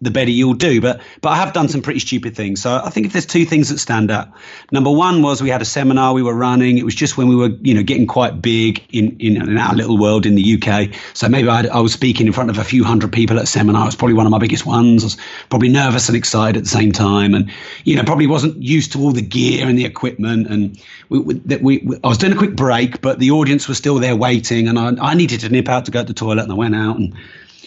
the 0.00 0.10
better 0.10 0.30
you'll 0.30 0.54
do. 0.54 0.80
But 0.80 1.00
but 1.20 1.30
I 1.30 1.36
have 1.36 1.52
done 1.52 1.68
some 1.68 1.82
pretty 1.82 2.00
stupid 2.00 2.36
things. 2.36 2.62
So 2.62 2.80
I 2.82 2.90
think 2.90 3.06
if 3.06 3.12
there's 3.12 3.26
two 3.26 3.44
things 3.44 3.68
that 3.70 3.78
stand 3.78 4.10
out, 4.10 4.28
number 4.70 4.90
one 4.90 5.22
was 5.22 5.42
we 5.42 5.50
had 5.50 5.62
a 5.62 5.66
seminar 5.66 6.12
we 6.12 6.22
were 6.22 6.34
running. 6.34 6.78
It 6.78 6.84
was 6.84 6.94
just 6.94 7.16
when 7.16 7.28
we 7.28 7.36
were 7.36 7.48
you 7.48 7.74
know 7.74 7.82
getting 7.82 8.06
quite 8.06 8.40
big 8.40 8.84
in 8.90 9.16
in, 9.18 9.36
in 9.48 9.58
our 9.58 9.74
little 9.74 9.98
world 9.98 10.26
in 10.26 10.34
the 10.34 10.60
UK. 10.62 10.94
So 11.14 11.28
maybe 11.28 11.48
I, 11.48 11.66
I 11.66 11.80
was 11.80 11.92
speaking 11.92 12.26
in 12.26 12.32
front 12.32 12.50
of 12.50 12.58
a 12.58 12.64
few 12.64 12.84
hundred 12.84 13.12
people 13.12 13.38
at 13.38 13.44
a 13.44 13.46
seminar. 13.46 13.82
It 13.82 13.86
was 13.86 13.96
probably 13.96 14.14
one 14.14 14.26
of 14.26 14.32
my 14.32 14.38
biggest 14.38 14.66
ones. 14.66 15.02
I 15.02 15.06
was 15.06 15.16
probably 15.48 15.68
nervous 15.68 16.08
and 16.08 16.16
excited 16.16 16.56
at 16.56 16.64
the 16.64 16.68
same 16.68 16.92
time, 16.92 17.34
and 17.34 17.50
you 17.84 17.96
know 17.96 18.02
probably 18.04 18.26
wasn't 18.26 18.62
used 18.62 18.92
to 18.92 19.00
all 19.00 19.12
the 19.12 19.22
gear 19.22 19.68
and 19.68 19.78
the 19.78 19.84
equipment. 19.84 20.48
And 20.48 20.80
we, 21.08 21.18
we, 21.20 21.34
we 21.62 21.98
I 22.04 22.08
was 22.08 22.18
doing 22.18 22.32
a 22.32 22.36
quick 22.36 22.56
break, 22.56 23.00
but 23.00 23.18
the 23.18 23.30
audience 23.30 23.68
was 23.68 23.78
still 23.78 23.98
there 23.98 24.16
waiting, 24.16 24.68
and 24.68 24.78
I, 24.78 25.10
I 25.10 25.14
needed 25.14 25.40
to 25.40 25.48
nip 25.48 25.68
out 25.68 25.86
to 25.86 25.90
go 25.90 26.00
to 26.00 26.06
the 26.06 26.14
toilet, 26.14 26.42
and 26.42 26.52
I 26.52 26.56
went 26.56 26.74
out 26.74 26.96
and 26.96 27.14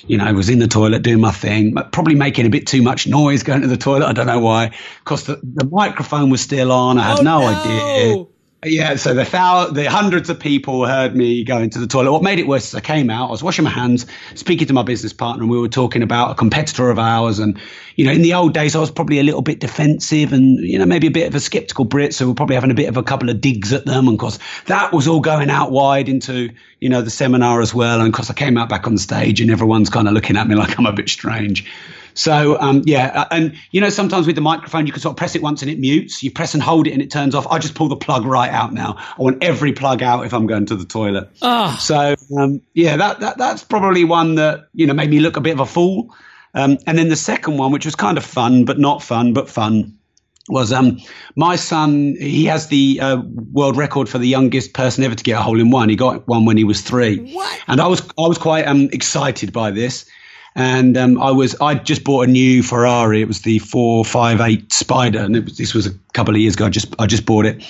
you 0.07 0.18
know, 0.18 0.25
I 0.25 0.31
was 0.31 0.50
in 0.50 0.60
the 0.60 0.68
toilet 0.68 1.01
doing 1.01 1.19
my 1.22 1.31
thing, 1.31 1.75
probably 1.92 2.16
making 2.16 2.46
a 2.46 2.50
bit 2.50 2.68
too 2.68 2.81
much 2.81 3.07
noise 3.07 3.44
going 3.44 3.62
to 3.62 3.68
the 3.68 3.78
toilet. 3.78 4.07
I 4.07 4.13
don't 4.13 4.28
know 4.28 4.40
why, 4.40 4.72
because 5.04 5.25
the, 5.25 5.40
the 5.44 5.66
microphone 5.66 6.30
was 6.30 6.42
still 6.42 6.72
on. 6.72 6.98
I 6.98 7.04
had 7.04 7.19
Oh, 7.19 7.24
no, 7.24 7.40
no. 7.40 7.48
idea. 7.48 8.25
Yeah, 8.66 8.98
so 8.98 9.14
the 9.14 9.24
thou- 9.24 9.70
the 9.72 9.86
hundreds 9.86 10.30
of 10.30 10.38
people 10.38 10.86
heard 10.86 11.16
me 11.16 11.46
going 11.46 11.70
to 11.70 11.80
the 11.80 11.88
toilet. 11.88 12.12
What 12.12 12.24
made 12.24 12.40
it 12.40 12.48
worse 12.48 12.68
is 12.68 12.76
I 12.76 12.82
came 12.82 13.10
out, 13.10 13.30
I 13.30 13.32
was 13.32 13.42
washing 13.42 13.64
my 13.64 13.72
hands, 13.72 14.06
speaking 14.36 14.68
to 14.68 14.74
my 14.74 14.84
business 14.84 15.14
partner, 15.14 15.44
and 15.44 15.50
we 15.50 15.58
were 15.58 15.70
talking 15.70 16.04
about 16.04 16.32
a 16.32 16.36
competitor 16.36 16.90
of 16.90 17.00
ours. 17.00 17.40
And, 17.40 17.58
you 17.96 18.04
know, 18.04 18.12
in 18.12 18.22
the 18.22 18.34
old 18.34 18.54
days, 18.54 18.76
I 18.76 18.80
was 18.80 18.92
probably 18.92 19.20
a 19.20 19.24
little 19.24 19.42
bit 19.42 19.62
defensive 19.62 20.34
and, 20.34 20.60
you 20.60 20.78
know, 20.78 20.86
maybe 20.86 21.08
a 21.08 21.12
bit 21.12 21.28
of 21.30 21.36
a 21.36 21.40
skeptical 21.40 21.86
Brit. 21.86 22.14
So 22.14 22.28
we're 22.28 22.34
probably 22.34 22.56
having 22.56 22.72
a 22.72 22.76
bit 22.76 22.90
of 22.90 22.98
a 22.98 23.04
couple 23.04 23.30
of 23.30 23.40
digs 23.40 23.72
at 23.72 23.86
them. 23.86 24.10
And 24.10 24.16
of 24.16 24.20
course, 24.20 24.40
that 24.66 24.92
was 24.92 25.08
all 25.08 25.22
going 25.22 25.50
out 25.50 25.72
wide 25.72 26.10
into, 26.10 26.50
you 26.82 26.90
know, 26.90 27.02
the 27.02 27.10
seminar 27.10 27.62
as 27.62 27.74
well. 27.74 28.00
And 28.00 28.10
of 28.10 28.14
course, 28.14 28.30
I 28.30 28.34
came 28.34 28.58
out 28.58 28.68
back 28.68 28.88
on 28.88 28.98
stage 28.98 29.40
and 29.40 29.52
everyone's 29.52 29.90
kind 29.90 30.06
of 30.06 30.14
looking 30.14 30.36
at 30.36 30.48
me 30.50 30.56
like 30.56 30.78
I'm 30.78 30.86
a 30.86 30.92
bit 30.92 31.08
strange. 31.08 31.66
So 32.19 32.60
um, 32.60 32.81
yeah, 32.86 33.12
uh, 33.16 33.25
and 33.31 33.56
you 33.71 33.80
know 33.80 33.88
sometimes 33.89 34.27
with 34.27 34.36
the 34.36 34.42
microphone 34.42 34.86
you 34.86 34.92
can 34.92 35.01
sort 35.01 35.13
of 35.13 35.18
press 35.18 35.36
it 35.36 35.42
once 35.42 35.62
and 35.62 35.71
it 35.71 35.80
mutes. 35.80 36.21
You 36.21 36.31
press 36.31 36.54
and 36.54 36.62
hold 36.62 36.86
it 36.86 36.92
and 36.92 37.01
it 37.01 37.10
turns 37.10 37.33
off. 37.33 37.48
I 37.48 37.60
just 37.60 37.75
pull 37.75 37.88
the 37.88 37.95
plug 37.95 38.25
right 38.25 38.51
out 38.51 38.74
now. 38.74 38.98
I 38.98 39.21
want 39.21 39.42
every 39.42 39.71
plug 39.71 40.04
out 40.04 40.26
if 40.26 40.33
I'm 40.33 40.45
going 40.45 40.66
to 40.66 40.76
the 40.76 40.83
toilet. 40.83 41.30
Ah. 41.42 41.78
So 41.80 42.16
um, 42.38 42.61
yeah, 42.73 42.97
that, 42.97 43.21
that 43.21 43.38
that's 43.38 43.64
probably 43.64 44.04
one 44.04 44.35
that 44.35 44.68
you 44.73 44.85
know 44.85 44.94
made 44.94 45.09
me 45.09 45.21
look 45.21 45.38
a 45.38 45.42
bit 45.42 45.54
of 45.54 45.61
a 45.61 45.66
fool. 45.66 46.14
Um, 46.54 46.78
and 46.85 46.97
then 46.97 47.07
the 47.07 47.16
second 47.16 47.57
one, 47.57 47.71
which 47.71 47.85
was 47.85 47.95
kind 47.95 48.18
of 48.18 48.26
fun 48.26 48.66
but 48.66 48.78
not 48.78 49.02
fun 49.02 49.31
but 49.31 49.49
fun, 49.49 49.97
was 50.49 50.73
um 50.73 50.99
my 51.38 51.56
son. 51.56 52.18
He 52.19 52.44
has 52.45 52.68
the 52.68 52.99
uh, 53.02 53.21
world 53.54 53.78
record 53.78 54.09
for 54.09 54.18
the 54.18 54.28
youngest 54.28 54.73
person 54.73 55.06
ever 55.06 55.16
to 55.16 55.23
get 55.23 55.40
a 55.40 55.42
hole 55.42 55.57
in 55.57 55.69
one. 55.69 55.88
He 55.88 55.95
got 55.95 56.28
one 56.28 56.44
when 56.44 56.57
he 56.57 56.66
was 56.66 56.81
three. 56.81 57.31
What? 57.33 57.61
And 57.69 57.80
I 57.80 57.88
was 57.88 58.02
I 58.02 58.28
was 58.28 58.38
quite 58.38 58.68
um 58.68 58.90
excited 58.92 59.54
by 59.54 59.71
this. 59.71 60.04
And 60.56 60.98
um, 60.98 61.22
I 61.22 61.32
was 61.32 61.56
I 61.62 61.76
just 61.76 62.04
bought 62.04 62.28
a 62.28 62.32
new 62.32 62.64
Ferrari. 62.64 63.22
It 63.22 63.28
was 63.28 63.42
the 63.42 63.60
four 63.60 64.04
five 64.04 64.42
eight 64.42 64.72
Spider, 64.74 65.20
and 65.20 65.36
it 65.36 65.46
was, 65.46 65.58
this 65.58 65.74
was 65.74 65.86
a 65.88 65.92
couple 66.14 66.34
of 66.34 66.42
years 66.42 66.56
ago. 66.56 66.66
I 66.66 66.70
just 66.70 66.94
I 67.00 67.06
just 67.06 67.26
bought 67.26 67.46
it, 67.46 67.64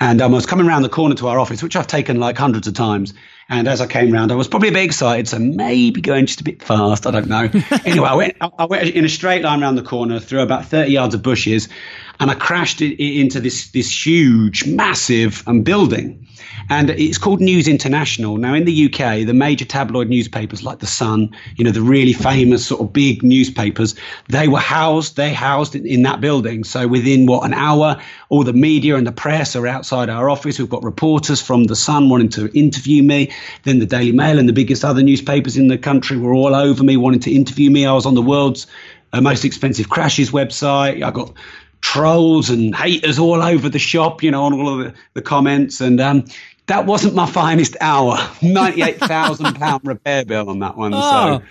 and 0.00 0.20
um, 0.20 0.32
I 0.32 0.34
was 0.34 0.46
coming 0.46 0.66
around 0.66 0.82
the 0.82 0.88
corner 0.88 1.14
to 1.16 1.28
our 1.28 1.38
office, 1.38 1.62
which 1.62 1.76
I've 1.76 1.86
taken 1.86 2.20
like 2.20 2.36
hundreds 2.36 2.68
of 2.68 2.74
times. 2.74 3.14
And 3.48 3.68
as 3.68 3.80
I 3.80 3.86
came 3.86 4.10
round, 4.10 4.32
I 4.32 4.34
was 4.34 4.48
probably 4.48 4.70
a 4.70 4.72
bit 4.72 4.82
excited, 4.82 5.28
so 5.28 5.38
maybe 5.38 6.00
going 6.00 6.26
just 6.26 6.40
a 6.40 6.44
bit 6.44 6.60
fast. 6.60 7.06
I 7.06 7.12
don't 7.12 7.28
know. 7.28 7.48
anyway, 7.84 8.08
I 8.08 8.14
went 8.14 8.36
I 8.40 8.64
went 8.64 8.88
in 8.88 9.04
a 9.04 9.08
straight 9.08 9.42
line 9.42 9.62
around 9.62 9.76
the 9.76 9.82
corner 9.82 10.18
through 10.18 10.40
about 10.40 10.66
thirty 10.66 10.92
yards 10.92 11.14
of 11.14 11.22
bushes, 11.22 11.68
and 12.20 12.30
I 12.30 12.34
crashed 12.34 12.80
it, 12.80 13.02
into 13.02 13.40
this 13.40 13.70
this 13.70 14.06
huge, 14.06 14.66
massive 14.66 15.42
um, 15.46 15.62
building. 15.62 16.26
And 16.68 16.90
it's 16.90 17.18
called 17.18 17.40
News 17.40 17.68
International. 17.68 18.36
Now, 18.38 18.54
in 18.54 18.64
the 18.64 18.86
UK, 18.86 19.26
the 19.26 19.34
major 19.34 19.64
tabloid 19.64 20.08
newspapers 20.08 20.64
like 20.64 20.80
The 20.80 20.86
Sun, 20.86 21.36
you 21.56 21.64
know, 21.64 21.70
the 21.70 21.82
really 21.82 22.12
famous 22.12 22.66
sort 22.66 22.80
of 22.80 22.92
big 22.92 23.22
newspapers, 23.22 23.94
they 24.28 24.48
were 24.48 24.58
housed, 24.58 25.16
they 25.16 25.32
housed 25.32 25.76
in, 25.76 25.86
in 25.86 26.02
that 26.02 26.20
building. 26.20 26.64
So 26.64 26.88
within 26.88 27.26
what, 27.26 27.44
an 27.44 27.54
hour, 27.54 28.00
all 28.30 28.42
the 28.42 28.52
media 28.52 28.96
and 28.96 29.06
the 29.06 29.12
press 29.12 29.54
are 29.54 29.66
outside 29.66 30.10
our 30.10 30.28
office. 30.28 30.58
We've 30.58 30.68
got 30.68 30.82
reporters 30.82 31.40
from 31.40 31.64
The 31.64 31.76
Sun 31.76 32.08
wanting 32.08 32.30
to 32.30 32.50
interview 32.58 33.02
me. 33.02 33.32
Then 33.62 33.78
the 33.78 33.86
Daily 33.86 34.12
Mail 34.12 34.38
and 34.38 34.48
the 34.48 34.52
biggest 34.52 34.84
other 34.84 35.02
newspapers 35.02 35.56
in 35.56 35.68
the 35.68 35.78
country 35.78 36.16
were 36.16 36.34
all 36.34 36.54
over 36.54 36.82
me 36.82 36.96
wanting 36.96 37.20
to 37.20 37.32
interview 37.32 37.70
me. 37.70 37.86
I 37.86 37.92
was 37.92 38.06
on 38.06 38.14
the 38.14 38.22
world's 38.22 38.66
uh, 39.12 39.20
most 39.20 39.44
expensive 39.44 39.88
crashes 39.88 40.30
website. 40.30 41.02
I 41.02 41.10
got 41.10 41.32
trolls 41.80 42.50
and 42.50 42.74
haters 42.74 43.18
all 43.18 43.42
over 43.42 43.68
the 43.68 43.78
shop, 43.78 44.22
you 44.22 44.30
know, 44.30 44.44
on 44.44 44.52
all 44.54 44.68
of 44.68 44.78
the, 44.86 44.94
the 45.14 45.22
comments. 45.22 45.80
And 45.80 46.00
um, 46.00 46.24
that 46.66 46.86
wasn't 46.86 47.14
my 47.14 47.26
finest 47.26 47.76
hour. 47.80 48.16
£98,000 48.40 49.80
repair 49.84 50.24
bill 50.24 50.50
on 50.50 50.58
that 50.60 50.76
one. 50.76 50.92
Oh. 50.94 51.42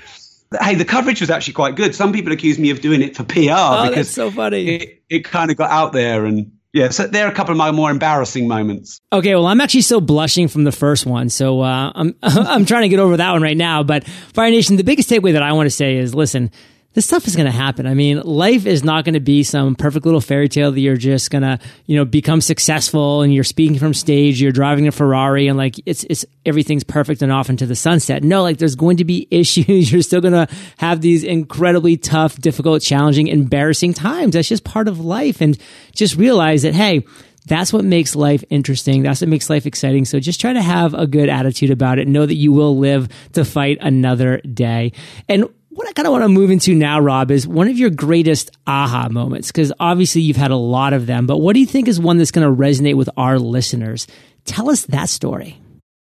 So, 0.52 0.60
hey, 0.62 0.76
the 0.76 0.86
coverage 0.86 1.22
was 1.22 1.30
actually 1.30 1.54
quite 1.54 1.76
good. 1.76 1.96
Some 1.96 2.14
people 2.14 2.32
accuse 2.32 2.60
me 2.60 2.70
of 2.70 2.82
doing 2.82 3.02
it 3.02 3.16
for 3.16 3.24
PR 3.24 3.40
Oh, 3.52 3.84
because 3.90 3.96
that's 4.08 4.12
so 4.12 4.32
funny. 4.32 4.76
it, 4.76 5.04
it 5.10 5.24
kind 5.26 5.52
of 5.52 5.58
got 5.58 5.72
out 5.72 5.94
there 5.94 6.26
and 6.26 6.52
yeah, 6.74 6.90
so 6.90 7.08
there 7.08 7.26
are 7.26 7.32
a 7.32 7.34
couple 7.34 7.54
of 7.54 7.58
my 7.58 7.72
more 7.72 7.90
embarrassing 7.90 8.50
moments. 8.50 9.00
Okay, 9.14 9.34
well, 9.34 9.48
I'm 9.48 9.62
actually 9.62 9.80
still 9.84 10.02
blushing 10.02 10.50
from 10.50 10.66
the 10.66 10.74
first 10.74 11.06
one, 11.06 11.30
so 11.30 11.62
uh, 11.62 11.94
I'm 11.96 12.14
I'm 12.22 12.66
trying 12.66 12.82
to 12.82 12.90
get 12.90 13.00
over 13.00 13.16
that 13.16 13.32
one 13.32 13.42
right 13.42 13.56
now. 13.56 13.82
But 13.84 14.06
Fire 14.06 14.52
Nation, 14.52 14.76
the 14.76 14.84
biggest 14.84 15.10
takeaway 15.10 15.32
that 15.32 15.42
I 15.42 15.54
want 15.54 15.68
to 15.68 15.70
say 15.72 15.96
is, 15.96 16.14
listen, 16.14 16.52
this 16.96 17.06
stuff 17.06 17.28
is 17.28 17.36
going 17.36 17.46
to 17.46 17.52
happen. 17.52 17.86
I 17.86 17.94
mean, 17.94 18.22
life 18.22 18.66
is 18.66 18.84
not 18.84 19.04
going 19.04 19.14
to 19.14 19.20
be 19.20 19.44
some 19.44 19.76
perfect 19.76 20.06
little 20.06 20.22
fairy 20.22 20.48
tale 20.48 20.72
that 20.72 20.80
you're 20.80 20.96
just 20.96 21.30
going 21.30 21.42
to, 21.42 21.60
you 21.86 21.98
know, 21.98 22.06
become 22.06 22.40
successful 22.40 23.22
and 23.22 23.34
you're 23.34 23.44
speaking 23.44 23.78
from 23.78 23.94
stage, 23.94 24.42
you're 24.42 24.54
driving 24.54 24.88
a 24.88 24.94
Ferrari 24.94 25.48
and 25.48 25.58
like 25.58 25.76
it's, 25.86 26.06
it's 26.06 26.26
everything's 26.46 26.86
perfect 26.86 27.22
and 27.22 27.34
off 27.34 27.50
into 27.50 27.66
the 27.66 27.76
sunset. 27.76 28.24
No, 28.24 28.42
like 28.42 28.58
there's 28.58 28.76
going 28.76 28.98
to 28.98 29.06
be 29.06 29.28
issues. 29.32 29.92
You're 29.92 30.02
still 30.02 30.22
going 30.22 30.34
to 30.34 30.48
have 30.78 31.02
these 31.02 31.24
incredibly 31.24 31.98
tough, 31.98 32.38
difficult, 32.40 32.82
challenging, 32.82 33.28
embarrassing 33.28 33.94
times. 33.94 34.34
That's 34.34 34.48
just 34.48 34.64
part 34.64 34.88
of 34.88 35.02
life. 35.02 35.42
And 35.42 35.58
just 35.94 36.16
realize 36.16 36.62
that, 36.62 36.74
hey, 36.74 37.06
that's 37.46 37.72
what 37.72 37.84
makes 37.86 38.16
life 38.16 38.44
interesting. 38.50 39.04
That's 39.04 39.22
what 39.22 39.30
makes 39.30 39.50
life 39.50 39.66
exciting. 39.66 40.06
So 40.06 40.20
just 40.20 40.42
try 40.42 40.54
to 40.54 40.62
have 40.62 40.94
a 40.94 41.06
good 41.06 41.30
attitude 41.30 41.72
about 41.72 42.00
it. 42.00 42.08
Know 42.08 42.26
that 42.26 42.36
you 42.36 42.52
will 42.52 42.78
live 42.78 43.10
to 43.34 43.46
fight 43.46 43.78
another 43.82 44.38
day. 44.40 44.94
And 45.30 45.50
what 45.76 45.90
I 45.90 45.92
kind 45.92 46.08
of 46.08 46.14
want 46.14 46.24
to 46.24 46.30
move 46.30 46.52
into 46.52 46.74
now, 46.74 47.02
Rob, 47.02 47.32
is 47.32 47.46
one 47.46 47.68
of 47.68 47.78
your 47.78 47.90
greatest 47.90 48.50
aha 48.66 49.10
moments, 49.10 49.52
because 49.52 49.74
obviously 49.78 50.22
you've 50.22 50.38
had 50.38 50.52
a 50.52 50.56
lot 50.56 50.94
of 50.94 51.06
them, 51.06 51.28
but 51.28 51.40
what 51.40 51.54
do 51.54 51.60
you 51.60 51.66
think 51.66 51.90
is 51.90 52.00
one 52.00 52.18
that's 52.18 52.32
going 52.32 52.48
to 52.48 52.64
resonate 52.64 52.96
with 52.96 53.10
our 53.18 53.38
listeners? 53.38 54.08
Tell 54.46 54.70
us 54.70 54.86
that 54.86 55.10
story. 55.10 55.60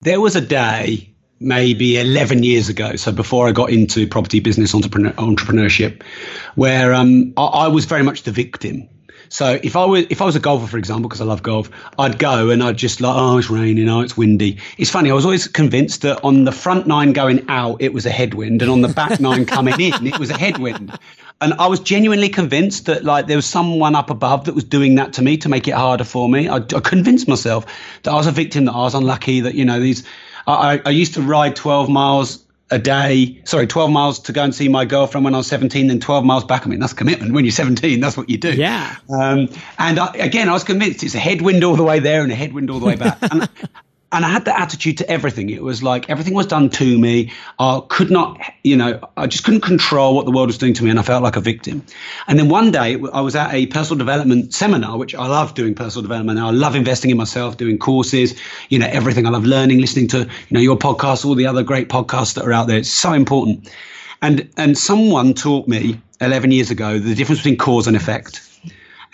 There 0.02 0.20
was 0.20 0.36
a 0.36 0.42
day, 0.42 1.14
maybe 1.40 1.98
11 1.98 2.42
years 2.42 2.68
ago, 2.68 2.96
so 2.96 3.12
before 3.12 3.48
I 3.48 3.52
got 3.52 3.70
into 3.70 4.06
property 4.06 4.40
business 4.40 4.74
entrepreneur, 4.74 5.12
entrepreneurship, 5.12 6.02
where 6.54 6.92
um, 6.92 7.32
I, 7.38 7.44
I 7.44 7.68
was 7.68 7.86
very 7.86 8.02
much 8.02 8.24
the 8.24 8.32
victim. 8.32 8.86
So 9.28 9.58
if 9.62 9.76
I 9.76 9.84
was 9.84 10.06
if 10.10 10.22
I 10.22 10.24
was 10.24 10.36
a 10.36 10.40
golfer, 10.40 10.66
for 10.66 10.78
example, 10.78 11.08
because 11.08 11.20
I 11.20 11.24
love 11.24 11.42
golf, 11.42 11.70
I'd 11.98 12.18
go 12.18 12.50
and 12.50 12.62
I'd 12.62 12.76
just 12.76 13.00
like, 13.00 13.14
oh, 13.16 13.38
it's 13.38 13.50
raining, 13.50 13.88
oh, 13.88 14.00
it's 14.00 14.16
windy. 14.16 14.58
It's 14.78 14.90
funny. 14.90 15.10
I 15.10 15.14
was 15.14 15.24
always 15.24 15.48
convinced 15.48 16.02
that 16.02 16.24
on 16.24 16.44
the 16.44 16.52
front 16.52 16.86
nine 16.86 17.12
going 17.12 17.46
out, 17.48 17.82
it 17.82 17.92
was 17.92 18.06
a 18.06 18.10
headwind, 18.10 18.62
and 18.62 18.70
on 18.70 18.82
the 18.82 18.88
back 18.88 19.20
nine 19.20 19.46
coming 19.46 19.80
in, 19.80 20.06
it 20.06 20.18
was 20.18 20.30
a 20.30 20.38
headwind. 20.38 20.98
And 21.40 21.52
I 21.54 21.66
was 21.66 21.80
genuinely 21.80 22.30
convinced 22.30 22.86
that 22.86 23.04
like 23.04 23.26
there 23.26 23.36
was 23.36 23.46
someone 23.46 23.94
up 23.94 24.10
above 24.10 24.46
that 24.46 24.54
was 24.54 24.64
doing 24.64 24.94
that 24.94 25.14
to 25.14 25.22
me 25.22 25.36
to 25.38 25.48
make 25.48 25.68
it 25.68 25.74
harder 25.74 26.04
for 26.04 26.28
me. 26.28 26.48
I, 26.48 26.56
I 26.56 26.80
convinced 26.80 27.28
myself 27.28 27.66
that 28.02 28.10
I 28.10 28.14
was 28.14 28.26
a 28.26 28.32
victim, 28.32 28.64
that 28.66 28.72
I 28.72 28.78
was 28.78 28.94
unlucky, 28.94 29.40
that 29.40 29.54
you 29.54 29.64
know 29.64 29.80
these. 29.80 30.04
I, 30.46 30.80
I 30.84 30.90
used 30.90 31.14
to 31.14 31.22
ride 31.22 31.56
12 31.56 31.88
miles 31.88 32.45
a 32.70 32.78
day, 32.78 33.40
sorry, 33.44 33.66
12 33.66 33.90
miles 33.90 34.18
to 34.20 34.32
go 34.32 34.42
and 34.42 34.54
see 34.54 34.68
my 34.68 34.84
girlfriend 34.84 35.24
when 35.24 35.34
I 35.34 35.38
was 35.38 35.46
17, 35.46 35.86
then 35.86 36.00
12 36.00 36.24
miles 36.24 36.44
back. 36.44 36.66
I 36.66 36.70
mean, 36.70 36.80
that's 36.80 36.92
commitment. 36.92 37.32
When 37.32 37.44
you're 37.44 37.52
17, 37.52 38.00
that's 38.00 38.16
what 38.16 38.28
you 38.28 38.38
do. 38.38 38.52
Yeah. 38.52 38.96
Um, 39.08 39.48
and 39.78 39.98
I, 39.98 40.12
again, 40.14 40.48
I 40.48 40.52
was 40.52 40.64
convinced 40.64 41.04
it's 41.04 41.14
a 41.14 41.20
headwind 41.20 41.62
all 41.62 41.76
the 41.76 41.84
way 41.84 42.00
there 42.00 42.22
and 42.22 42.32
a 42.32 42.34
headwind 42.34 42.70
all 42.70 42.80
the 42.80 42.86
way 42.86 42.96
back. 42.96 43.18
and, 43.22 43.48
and 44.12 44.24
I 44.24 44.28
had 44.28 44.44
that 44.44 44.60
attitude 44.60 44.98
to 44.98 45.10
everything. 45.10 45.50
It 45.50 45.62
was 45.62 45.82
like 45.82 46.08
everything 46.08 46.34
was 46.34 46.46
done 46.46 46.70
to 46.70 46.98
me. 46.98 47.32
I 47.58 47.82
could 47.88 48.10
not, 48.10 48.40
you 48.62 48.76
know, 48.76 49.00
I 49.16 49.26
just 49.26 49.44
couldn't 49.44 49.62
control 49.62 50.14
what 50.14 50.24
the 50.24 50.30
world 50.30 50.48
was 50.48 50.58
doing 50.58 50.74
to 50.74 50.84
me, 50.84 50.90
and 50.90 50.98
I 50.98 51.02
felt 51.02 51.22
like 51.22 51.36
a 51.36 51.40
victim. 51.40 51.84
And 52.28 52.38
then 52.38 52.48
one 52.48 52.70
day, 52.70 53.00
I 53.12 53.20
was 53.20 53.34
at 53.34 53.52
a 53.52 53.66
personal 53.66 53.98
development 53.98 54.54
seminar, 54.54 54.96
which 54.96 55.14
I 55.14 55.26
love 55.26 55.54
doing 55.54 55.74
personal 55.74 56.02
development. 56.02 56.38
I 56.38 56.50
love 56.50 56.76
investing 56.76 57.10
in 57.10 57.16
myself, 57.16 57.56
doing 57.56 57.78
courses, 57.78 58.38
you 58.68 58.78
know, 58.78 58.86
everything. 58.86 59.26
I 59.26 59.30
love 59.30 59.44
learning, 59.44 59.80
listening 59.80 60.08
to, 60.08 60.18
you 60.18 60.28
know, 60.50 60.60
your 60.60 60.76
podcast, 60.76 61.24
all 61.24 61.34
the 61.34 61.46
other 61.46 61.64
great 61.64 61.88
podcasts 61.88 62.34
that 62.34 62.44
are 62.44 62.52
out 62.52 62.68
there. 62.68 62.78
It's 62.78 62.90
so 62.90 63.12
important. 63.12 63.68
And 64.22 64.48
and 64.56 64.78
someone 64.78 65.34
taught 65.34 65.66
me 65.66 66.00
11 66.20 66.52
years 66.52 66.70
ago 66.70 66.98
the 66.98 67.14
difference 67.14 67.40
between 67.40 67.58
cause 67.58 67.86
and 67.86 67.96
effect. 67.96 68.40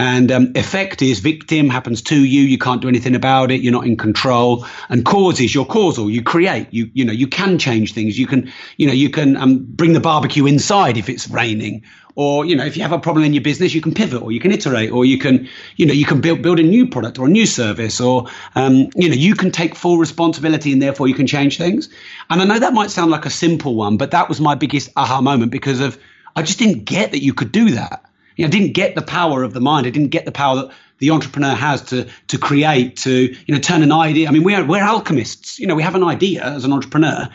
And 0.03 0.33
um, 0.33 0.53
effect 0.57 1.01
is 1.01 1.21
victim 1.21 1.71
happens 1.71 2.03
to 2.03 2.17
you. 2.17 2.43
You 2.43 2.59
can't 2.59 2.83
do 2.83 2.89
anything 2.89 3.15
about 3.15 3.53
it. 3.53 3.61
You're 3.61 3.73
not 3.73 3.87
in 3.87 3.97
control. 3.97 4.67
And 4.89 5.05
cause 5.05 5.41
is 5.41 5.55
you're 5.55 5.65
causal. 5.65 6.11
You 6.11 6.25
create. 6.25 6.67
You 6.73 6.91
you 6.93 7.05
know 7.05 7.13
you 7.13 7.29
can 7.29 7.57
change 7.57 7.95
things. 7.95 8.19
You 8.19 8.27
can 8.27 8.53
you 8.79 8.89
know 8.89 8.93
you 8.93 9.11
can 9.11 9.37
um, 9.37 9.61
bring 9.65 9.93
the 9.93 10.01
barbecue 10.01 10.45
inside 10.47 10.97
if 10.97 11.09
it's 11.09 11.29
raining. 11.29 11.85
Or 12.17 12.45
you 12.45 12.57
know 12.57 12.67
if 12.67 12.77
you 12.77 12.83
have 12.83 12.91
a 12.91 12.99
problem 12.99 13.25
in 13.25 13.33
your 13.33 13.45
business, 13.45 13.75
you 13.75 13.81
can 13.81 13.95
pivot, 13.95 14.21
or 14.21 14.33
you 14.33 14.41
can 14.41 14.51
iterate, 14.51 14.91
or 14.91 15.05
you 15.05 15.19
can 15.19 15.49
you 15.77 15.87
know 15.87 15.95
you 15.95 16.05
can 16.05 16.21
build 16.21 16.43
build 16.43 16.59
a 16.59 16.65
new 16.65 16.89
product 16.89 17.21
or 17.21 17.27
a 17.27 17.31
new 17.31 17.47
service, 17.47 18.01
or 18.01 18.27
um, 18.57 18.91
you 18.97 19.09
know 19.09 19.15
you 19.15 19.37
can 19.37 19.53
take 19.53 19.77
full 19.77 19.99
responsibility 19.99 20.73
and 20.73 20.83
therefore 20.83 21.07
you 21.07 21.15
can 21.15 21.29
change 21.29 21.59
things. 21.59 21.89
And 22.29 22.43
I 22.43 22.45
know 22.45 22.59
that 22.59 22.75
might 22.75 22.91
sound 22.91 23.13
like 23.13 23.25
a 23.25 23.31
simple 23.31 23.77
one, 23.77 23.99
but 23.99 24.11
that 24.11 24.29
was 24.29 24.41
my 24.41 24.57
biggest 24.57 24.91
aha 24.97 25.21
moment 25.21 25.53
because 25.53 25.79
of 25.79 25.97
I 26.35 26.43
just 26.43 26.59
didn't 26.59 26.87
get 26.87 27.13
that 27.13 27.23
you 27.23 27.35
could 27.35 27.53
do 27.53 27.71
that. 27.71 28.05
You 28.37 28.45
know, 28.45 28.51
didn't 28.51 28.73
get 28.73 28.95
the 28.95 29.03
power 29.03 29.43
of 29.43 29.53
the 29.53 29.61
mind. 29.61 29.87
I 29.87 29.91
didn't 29.91 30.09
get 30.09 30.25
the 30.25 30.33
power 30.33 30.57
that 30.57 30.71
the 30.99 31.11
entrepreneur 31.11 31.55
has 31.55 31.83
to 31.83 32.09
to 32.29 32.39
create, 32.39 32.97
to 32.99 33.13
you 33.13 33.55
know, 33.55 33.61
turn 33.61 33.83
an 33.83 33.93
idea. 33.93 34.29
I 34.29 34.31
mean, 34.31 34.45
we're 34.45 34.65
we're 34.65 34.83
alchemists. 34.83 35.59
You 35.59 35.67
know, 35.67 35.75
we 35.75 35.83
have 35.83 35.95
an 35.95 36.05
idea 36.05 36.45
as 36.45 36.65
an 36.65 36.73
entrepreneur, 36.73 37.29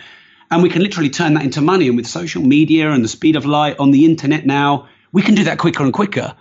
and 0.49 0.63
we 0.63 0.69
can 0.69 0.81
literally 0.81 1.09
turn 1.09 1.33
that 1.33 1.43
into 1.43 1.61
money. 1.61 1.87
And 1.87 1.97
with 1.97 2.07
social 2.07 2.41
media 2.41 2.91
and 2.91 3.03
the 3.03 3.09
speed 3.09 3.35
of 3.35 3.45
light 3.45 3.77
on 3.79 3.91
the 3.91 4.05
internet 4.05 4.45
now, 4.45 4.87
we 5.11 5.21
can 5.21 5.35
do 5.35 5.43
that 5.45 5.57
quicker 5.57 5.83
and 5.83 5.93
quicker. 5.93 6.35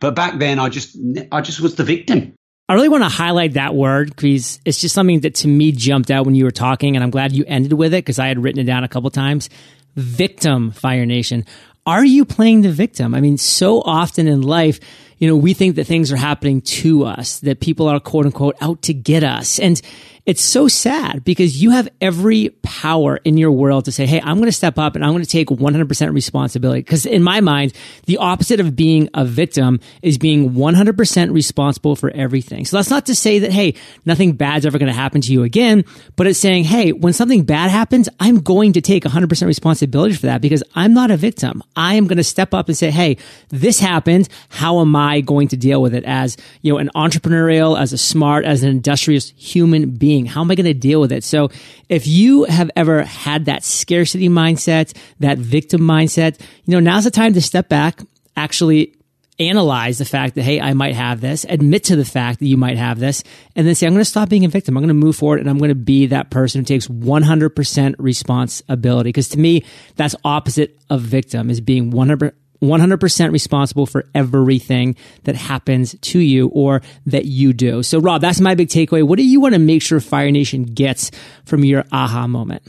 But 0.00 0.16
back 0.16 0.38
then, 0.38 0.58
I 0.58 0.68
just 0.68 0.96
I 1.30 1.40
just 1.40 1.60
was 1.60 1.76
the 1.76 1.84
victim. 1.84 2.34
I 2.68 2.74
really 2.74 2.88
want 2.88 3.04
to 3.04 3.08
highlight 3.08 3.52
that 3.52 3.74
word 3.74 4.08
because 4.08 4.58
it's 4.64 4.80
just 4.80 4.94
something 4.94 5.20
that 5.20 5.34
to 5.36 5.48
me 5.48 5.72
jumped 5.72 6.10
out 6.10 6.26
when 6.26 6.34
you 6.34 6.44
were 6.44 6.50
talking, 6.50 6.96
and 6.96 7.04
I'm 7.04 7.10
glad 7.10 7.32
you 7.32 7.44
ended 7.46 7.74
with 7.74 7.94
it 7.94 7.98
because 7.98 8.18
I 8.18 8.26
had 8.28 8.42
written 8.42 8.60
it 8.60 8.64
down 8.64 8.82
a 8.82 8.88
couple 8.88 9.10
times. 9.10 9.50
Victim, 9.94 10.70
Fire 10.70 11.06
Nation 11.06 11.44
are 11.86 12.04
you 12.04 12.24
playing 12.24 12.62
the 12.62 12.70
victim? 12.70 13.14
I 13.14 13.20
mean, 13.20 13.38
so 13.38 13.80
often 13.80 14.28
in 14.28 14.42
life, 14.42 14.78
you 15.18 15.28
know, 15.28 15.36
we 15.36 15.54
think 15.54 15.76
that 15.76 15.86
things 15.86 16.12
are 16.12 16.16
happening 16.16 16.60
to 16.62 17.04
us, 17.04 17.40
that 17.40 17.60
people 17.60 17.88
are 17.88 18.00
quote 18.00 18.26
unquote 18.26 18.56
out 18.60 18.82
to 18.82 18.94
get 18.94 19.24
us. 19.24 19.58
And 19.58 19.80
it's 20.24 20.42
so 20.42 20.68
sad 20.68 21.24
because 21.24 21.60
you 21.60 21.70
have 21.70 21.88
every 22.00 22.50
power 22.62 23.16
in 23.24 23.36
your 23.36 23.50
world 23.50 23.86
to 23.86 23.92
say, 23.92 24.06
Hey, 24.06 24.20
I'm 24.20 24.36
going 24.36 24.46
to 24.46 24.52
step 24.52 24.78
up 24.78 24.94
and 24.94 25.04
I'm 25.04 25.10
going 25.10 25.24
to 25.24 25.28
take 25.28 25.48
100% 25.48 26.12
responsibility. 26.12 26.80
Because 26.80 27.06
in 27.06 27.24
my 27.24 27.40
mind, 27.40 27.72
the 28.06 28.18
opposite 28.18 28.60
of 28.60 28.76
being 28.76 29.08
a 29.14 29.24
victim 29.24 29.80
is 30.00 30.18
being 30.18 30.50
100% 30.50 31.32
responsible 31.32 31.96
for 31.96 32.10
everything. 32.10 32.64
So 32.64 32.76
that's 32.76 32.90
not 32.90 33.06
to 33.06 33.16
say 33.16 33.40
that, 33.40 33.50
Hey, 33.50 33.74
nothing 34.04 34.34
bad's 34.34 34.64
ever 34.64 34.78
going 34.78 34.92
to 34.92 34.96
happen 34.96 35.20
to 35.22 35.32
you 35.32 35.42
again, 35.42 35.84
but 36.14 36.28
it's 36.28 36.38
saying, 36.38 36.64
Hey, 36.64 36.92
when 36.92 37.12
something 37.12 37.42
bad 37.42 37.70
happens, 37.70 38.08
I'm 38.20 38.40
going 38.42 38.74
to 38.74 38.80
take 38.80 39.02
100% 39.02 39.46
responsibility 39.46 40.14
for 40.14 40.26
that 40.26 40.40
because 40.40 40.62
I'm 40.76 40.94
not 40.94 41.10
a 41.10 41.16
victim. 41.16 41.64
I 41.74 41.94
am 41.94 42.06
going 42.06 42.18
to 42.18 42.24
step 42.24 42.54
up 42.54 42.68
and 42.68 42.76
say, 42.76 42.92
Hey, 42.92 43.16
this 43.48 43.80
happened. 43.80 44.28
How 44.50 44.80
am 44.80 44.94
I 44.94 45.20
going 45.20 45.48
to 45.48 45.56
deal 45.56 45.82
with 45.82 45.94
it 45.94 46.04
as, 46.04 46.36
you 46.60 46.72
know, 46.72 46.78
an 46.78 46.90
entrepreneurial, 46.94 47.76
as 47.78 47.92
a 47.92 47.98
smart, 47.98 48.44
as 48.44 48.62
an 48.62 48.70
industrious 48.70 49.30
human 49.36 49.90
being? 49.90 50.11
Being? 50.12 50.26
How 50.26 50.42
am 50.42 50.50
I 50.50 50.54
going 50.54 50.66
to 50.66 50.74
deal 50.74 51.00
with 51.00 51.12
it? 51.12 51.24
So 51.24 51.50
if 51.88 52.06
you 52.06 52.44
have 52.44 52.70
ever 52.76 53.02
had 53.02 53.46
that 53.46 53.64
scarcity 53.64 54.28
mindset, 54.28 54.96
that 55.20 55.38
victim 55.38 55.82
mindset, 55.82 56.40
you 56.64 56.72
know, 56.72 56.80
now's 56.80 57.04
the 57.04 57.10
time 57.10 57.32
to 57.34 57.40
step 57.40 57.68
back, 57.68 58.00
actually 58.36 58.94
analyze 59.38 59.98
the 59.98 60.04
fact 60.04 60.34
that, 60.34 60.42
hey, 60.42 60.60
I 60.60 60.74
might 60.74 60.94
have 60.94 61.20
this, 61.20 61.46
admit 61.48 61.84
to 61.84 61.96
the 61.96 62.04
fact 62.04 62.38
that 62.40 62.46
you 62.46 62.56
might 62.58 62.76
have 62.76 62.98
this, 62.98 63.24
and 63.56 63.66
then 63.66 63.74
say, 63.74 63.86
I'm 63.86 63.94
going 63.94 64.02
to 64.02 64.04
stop 64.04 64.28
being 64.28 64.44
a 64.44 64.48
victim. 64.48 64.76
I'm 64.76 64.82
going 64.82 64.88
to 64.88 64.94
move 64.94 65.16
forward 65.16 65.40
and 65.40 65.48
I'm 65.48 65.58
going 65.58 65.70
to 65.70 65.74
be 65.74 66.06
that 66.06 66.30
person 66.30 66.60
who 66.60 66.64
takes 66.66 66.86
100% 66.86 67.94
responsibility. 67.98 69.08
Because 69.08 69.30
to 69.30 69.38
me, 69.38 69.64
that's 69.96 70.14
opposite 70.24 70.78
of 70.90 71.00
victim 71.00 71.48
is 71.48 71.60
being 71.60 71.90
100, 71.90 72.34
100% 72.62 73.32
responsible 73.32 73.86
for 73.86 74.04
everything 74.14 74.96
that 75.24 75.34
happens 75.34 75.96
to 76.00 76.18
you 76.18 76.48
or 76.48 76.80
that 77.06 77.26
you 77.26 77.52
do. 77.52 77.82
So, 77.82 77.98
Rob, 77.98 78.20
that's 78.20 78.40
my 78.40 78.54
big 78.54 78.68
takeaway. 78.68 79.02
What 79.02 79.16
do 79.16 79.26
you 79.26 79.40
want 79.40 79.54
to 79.54 79.58
make 79.58 79.82
sure 79.82 80.00
Fire 80.00 80.30
Nation 80.30 80.62
gets 80.62 81.10
from 81.44 81.64
your 81.64 81.84
aha 81.92 82.26
moment? 82.26 82.62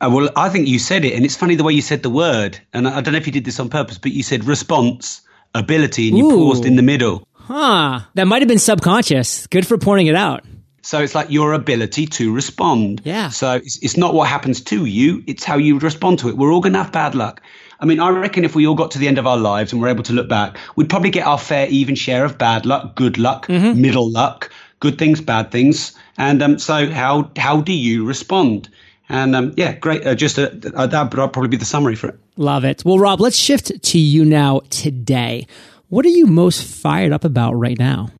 Uh, 0.00 0.08
well, 0.10 0.30
I 0.34 0.48
think 0.48 0.68
you 0.68 0.78
said 0.78 1.04
it, 1.04 1.12
and 1.14 1.24
it's 1.24 1.36
funny 1.36 1.56
the 1.56 1.64
way 1.64 1.74
you 1.74 1.82
said 1.82 2.02
the 2.02 2.10
word. 2.10 2.58
And 2.72 2.88
I 2.88 3.00
don't 3.00 3.12
know 3.12 3.18
if 3.18 3.26
you 3.26 3.32
did 3.32 3.44
this 3.44 3.60
on 3.60 3.68
purpose, 3.68 3.98
but 3.98 4.12
you 4.12 4.22
said 4.22 4.44
response, 4.44 5.20
ability, 5.54 6.08
and 6.08 6.16
you 6.16 6.30
Ooh. 6.30 6.36
paused 6.36 6.64
in 6.64 6.76
the 6.76 6.82
middle. 6.82 7.26
Huh. 7.34 8.00
That 8.14 8.26
might 8.26 8.40
have 8.40 8.48
been 8.48 8.58
subconscious. 8.58 9.46
Good 9.48 9.66
for 9.66 9.76
pointing 9.76 10.06
it 10.06 10.14
out. 10.14 10.44
So 10.82 11.00
it's 11.02 11.14
like 11.14 11.30
your 11.30 11.52
ability 11.52 12.06
to 12.06 12.32
respond. 12.32 13.02
Yeah. 13.04 13.28
So 13.28 13.56
it's, 13.56 13.78
it's 13.82 13.96
not 13.96 14.14
what 14.14 14.28
happens 14.28 14.62
to 14.62 14.84
you, 14.86 15.22
it's 15.26 15.44
how 15.44 15.56
you 15.56 15.78
respond 15.78 16.20
to 16.20 16.28
it. 16.28 16.36
We're 16.36 16.52
all 16.52 16.60
going 16.60 16.72
to 16.72 16.82
have 16.82 16.92
bad 16.92 17.14
luck. 17.14 17.42
I 17.80 17.86
mean, 17.86 17.98
I 17.98 18.10
reckon 18.10 18.44
if 18.44 18.54
we 18.54 18.66
all 18.66 18.74
got 18.74 18.90
to 18.92 18.98
the 18.98 19.08
end 19.08 19.18
of 19.18 19.26
our 19.26 19.38
lives 19.38 19.72
and 19.72 19.80
we're 19.80 19.88
able 19.88 20.02
to 20.04 20.12
look 20.12 20.28
back, 20.28 20.58
we'd 20.76 20.90
probably 20.90 21.10
get 21.10 21.26
our 21.26 21.38
fair, 21.38 21.66
even 21.68 21.94
share 21.94 22.24
of 22.24 22.36
bad 22.36 22.66
luck, 22.66 22.94
good 22.94 23.16
luck, 23.16 23.46
mm-hmm. 23.46 23.80
middle 23.80 24.10
luck, 24.10 24.52
good 24.80 24.98
things, 24.98 25.20
bad 25.20 25.50
things. 25.50 25.96
And 26.18 26.42
um, 26.42 26.58
so, 26.58 26.90
how 26.90 27.30
how 27.36 27.62
do 27.62 27.72
you 27.72 28.04
respond? 28.04 28.68
And 29.08 29.34
um, 29.34 29.54
yeah, 29.56 29.72
great. 29.72 30.06
Uh, 30.06 30.14
just 30.14 30.38
a, 30.38 30.50
uh, 30.76 30.86
that 30.86 31.02
would 31.14 31.32
probably 31.32 31.48
be 31.48 31.56
the 31.56 31.64
summary 31.64 31.96
for 31.96 32.08
it. 32.08 32.18
Love 32.36 32.64
it. 32.64 32.84
Well, 32.84 32.98
Rob, 32.98 33.20
let's 33.20 33.36
shift 33.36 33.82
to 33.82 33.98
you 33.98 34.24
now 34.24 34.60
today. 34.70 35.46
What 35.88 36.04
are 36.04 36.10
you 36.10 36.26
most 36.26 36.62
fired 36.62 37.12
up 37.12 37.24
about 37.24 37.54
right 37.54 37.78
now? 37.78 38.10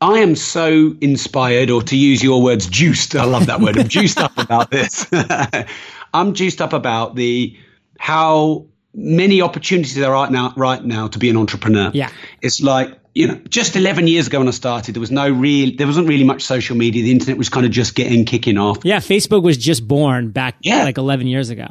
I 0.00 0.20
am 0.20 0.36
so 0.36 0.94
inspired, 1.00 1.70
or 1.70 1.82
to 1.82 1.96
use 1.96 2.22
your 2.22 2.40
words, 2.40 2.68
juiced. 2.68 3.16
I 3.16 3.24
love 3.24 3.46
that 3.46 3.60
word. 3.60 3.76
I'm 3.76 3.88
juiced 3.88 4.18
up 4.18 4.38
about 4.38 4.70
this. 4.70 5.06
I'm 6.14 6.34
juiced 6.34 6.62
up 6.62 6.72
about 6.72 7.16
the 7.16 7.56
how 7.98 8.66
many 8.98 9.42
opportunities 9.42 9.94
there 9.94 10.10
are 10.10 10.22
right 10.24 10.30
now 10.30 10.52
right 10.56 10.84
now 10.84 11.08
to 11.08 11.18
be 11.18 11.30
an 11.30 11.36
entrepreneur. 11.36 11.90
Yeah. 11.94 12.10
It's 12.42 12.60
like 12.60 12.98
you 13.14 13.26
know, 13.26 13.40
just 13.48 13.74
11 13.74 14.06
years 14.06 14.28
ago 14.28 14.38
when 14.38 14.46
I 14.46 14.52
started, 14.52 14.94
there 14.94 15.00
was 15.00 15.10
no 15.10 15.28
real, 15.28 15.74
there 15.76 15.88
wasn't 15.88 16.06
really 16.06 16.22
much 16.22 16.42
social 16.42 16.76
media. 16.76 17.02
The 17.02 17.10
internet 17.10 17.36
was 17.36 17.48
kind 17.48 17.66
of 17.66 17.72
just 17.72 17.96
getting 17.96 18.24
kicking 18.24 18.58
off. 18.58 18.84
Yeah, 18.84 18.98
Facebook 18.98 19.42
was 19.42 19.58
just 19.58 19.88
born 19.88 20.30
back 20.30 20.54
yeah. 20.62 20.84
like 20.84 20.98
11 20.98 21.26
years 21.26 21.50
ago. 21.50 21.66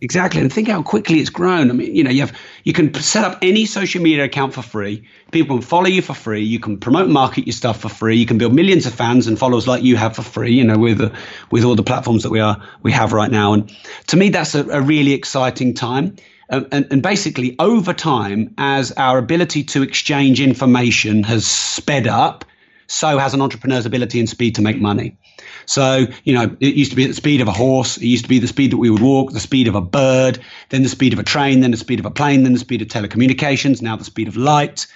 Exactly, 0.00 0.40
and 0.40 0.52
think 0.52 0.66
how 0.68 0.82
quickly 0.82 1.18
it's 1.18 1.30
grown. 1.30 1.70
I 1.70 1.74
mean, 1.74 1.94
you 1.94 2.02
know, 2.02 2.10
you 2.10 2.20
have 2.20 2.36
you 2.64 2.72
can 2.72 2.92
set 2.94 3.24
up 3.24 3.38
any 3.40 3.66
social 3.66 4.02
media 4.02 4.24
account 4.24 4.52
for 4.52 4.62
free. 4.62 5.08
People 5.30 5.58
can 5.58 5.62
follow 5.62 5.86
you 5.86 6.02
for 6.02 6.12
free. 6.12 6.42
You 6.42 6.58
can 6.58 6.78
promote, 6.78 7.08
market 7.08 7.46
your 7.46 7.52
stuff 7.52 7.80
for 7.80 7.88
free. 7.88 8.16
You 8.16 8.26
can 8.26 8.36
build 8.36 8.52
millions 8.52 8.86
of 8.86 8.94
fans 8.94 9.28
and 9.28 9.38
followers 9.38 9.68
like 9.68 9.84
you 9.84 9.96
have 9.96 10.16
for 10.16 10.22
free. 10.22 10.54
You 10.54 10.64
know, 10.64 10.76
with 10.76 11.00
uh, 11.00 11.10
with 11.52 11.62
all 11.62 11.76
the 11.76 11.84
platforms 11.84 12.24
that 12.24 12.30
we 12.30 12.40
are 12.40 12.60
we 12.82 12.90
have 12.90 13.12
right 13.12 13.30
now. 13.30 13.52
And 13.52 13.72
to 14.08 14.16
me, 14.16 14.30
that's 14.30 14.56
a, 14.56 14.68
a 14.70 14.80
really 14.80 15.12
exciting 15.12 15.74
time. 15.74 16.16
Um, 16.52 16.68
and, 16.70 16.86
and, 16.90 17.02
basically, 17.02 17.56
over 17.58 17.94
time, 17.94 18.54
as 18.58 18.92
our 18.92 19.16
ability 19.16 19.64
to 19.64 19.82
exchange 19.82 20.38
information 20.38 21.24
has 21.24 21.46
sped 21.46 22.06
up, 22.06 22.44
so 22.86 23.16
has 23.16 23.32
an 23.32 23.40
entrepreneur's 23.40 23.86
ability 23.86 24.20
and 24.20 24.28
speed 24.28 24.54
to 24.56 24.62
make 24.62 24.78
money. 24.78 25.16
So, 25.64 26.06
you 26.24 26.34
know, 26.34 26.54
it 26.60 26.74
used 26.74 26.90
to 26.90 26.96
be 26.96 27.06
the 27.06 27.14
speed 27.14 27.40
of 27.40 27.48
a 27.48 27.52
horse. 27.52 27.96
It 27.96 28.04
used 28.04 28.24
to 28.24 28.28
be 28.28 28.38
the 28.38 28.46
speed 28.46 28.72
that 28.72 28.76
we 28.76 28.90
would 28.90 29.00
walk, 29.00 29.32
the 29.32 29.40
speed 29.40 29.66
of 29.66 29.74
a 29.74 29.80
bird, 29.80 30.40
then 30.68 30.82
the 30.82 30.90
speed 30.90 31.14
of 31.14 31.18
a 31.18 31.22
train, 31.22 31.60
then 31.60 31.70
the 31.70 31.78
speed 31.78 32.00
of 32.00 32.04
a 32.06 32.10
plane, 32.10 32.42
then 32.42 32.52
the 32.52 32.58
speed 32.58 32.82
of 32.82 32.88
telecommunications, 32.88 33.80
now 33.80 33.96
the 33.96 34.04
speed 34.04 34.28
of 34.28 34.36
light. 34.36 34.86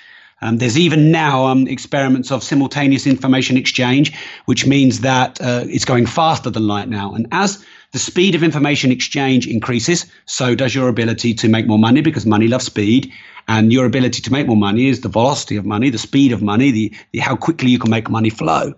Um, 0.43 0.59
there's 0.59 0.79
even 0.79 1.11
now 1.11 1.47
um, 1.47 1.67
experiments 1.67 2.31
of 2.31 2.43
simultaneous 2.43 3.07
information 3.07 3.57
exchange, 3.57 4.13
which 4.45 4.67
means 4.67 5.01
that 5.01 5.41
uh, 5.41 5.65
it's 5.67 5.87
going 5.87 6.05
faster 6.05 6.51
than 6.51 6.67
light 6.67 6.89
now. 6.89 7.15
And 7.15 7.27
as 7.33 7.65
the 7.97 8.01
speed 8.01 8.35
of 8.35 8.43
information 8.43 8.93
exchange 8.93 9.47
increases, 9.47 10.05
so 10.27 10.55
does 10.55 10.75
your 10.75 10.89
ability 10.91 11.33
to 11.33 11.49
make 11.49 11.67
more 11.67 11.79
money 11.79 12.03
because 12.03 12.27
money 12.27 12.47
loves 12.47 12.67
speed. 12.67 13.11
And 13.49 13.73
your 13.73 13.87
ability 13.87 14.21
to 14.21 14.31
make 14.31 14.47
more 14.47 14.57
money 14.57 14.89
is 14.89 15.01
the 15.01 15.09
velocity 15.09 15.57
of 15.57 15.65
money, 15.65 15.89
the 15.89 15.97
speed 15.97 16.33
of 16.33 16.43
money, 16.43 16.73
the, 16.73 16.95
the 17.13 17.21
how 17.21 17.37
quickly 17.37 17.71
you 17.71 17.79
can 17.79 17.91
make 17.91 18.11
money 18.11 18.29
flow. 18.29 18.75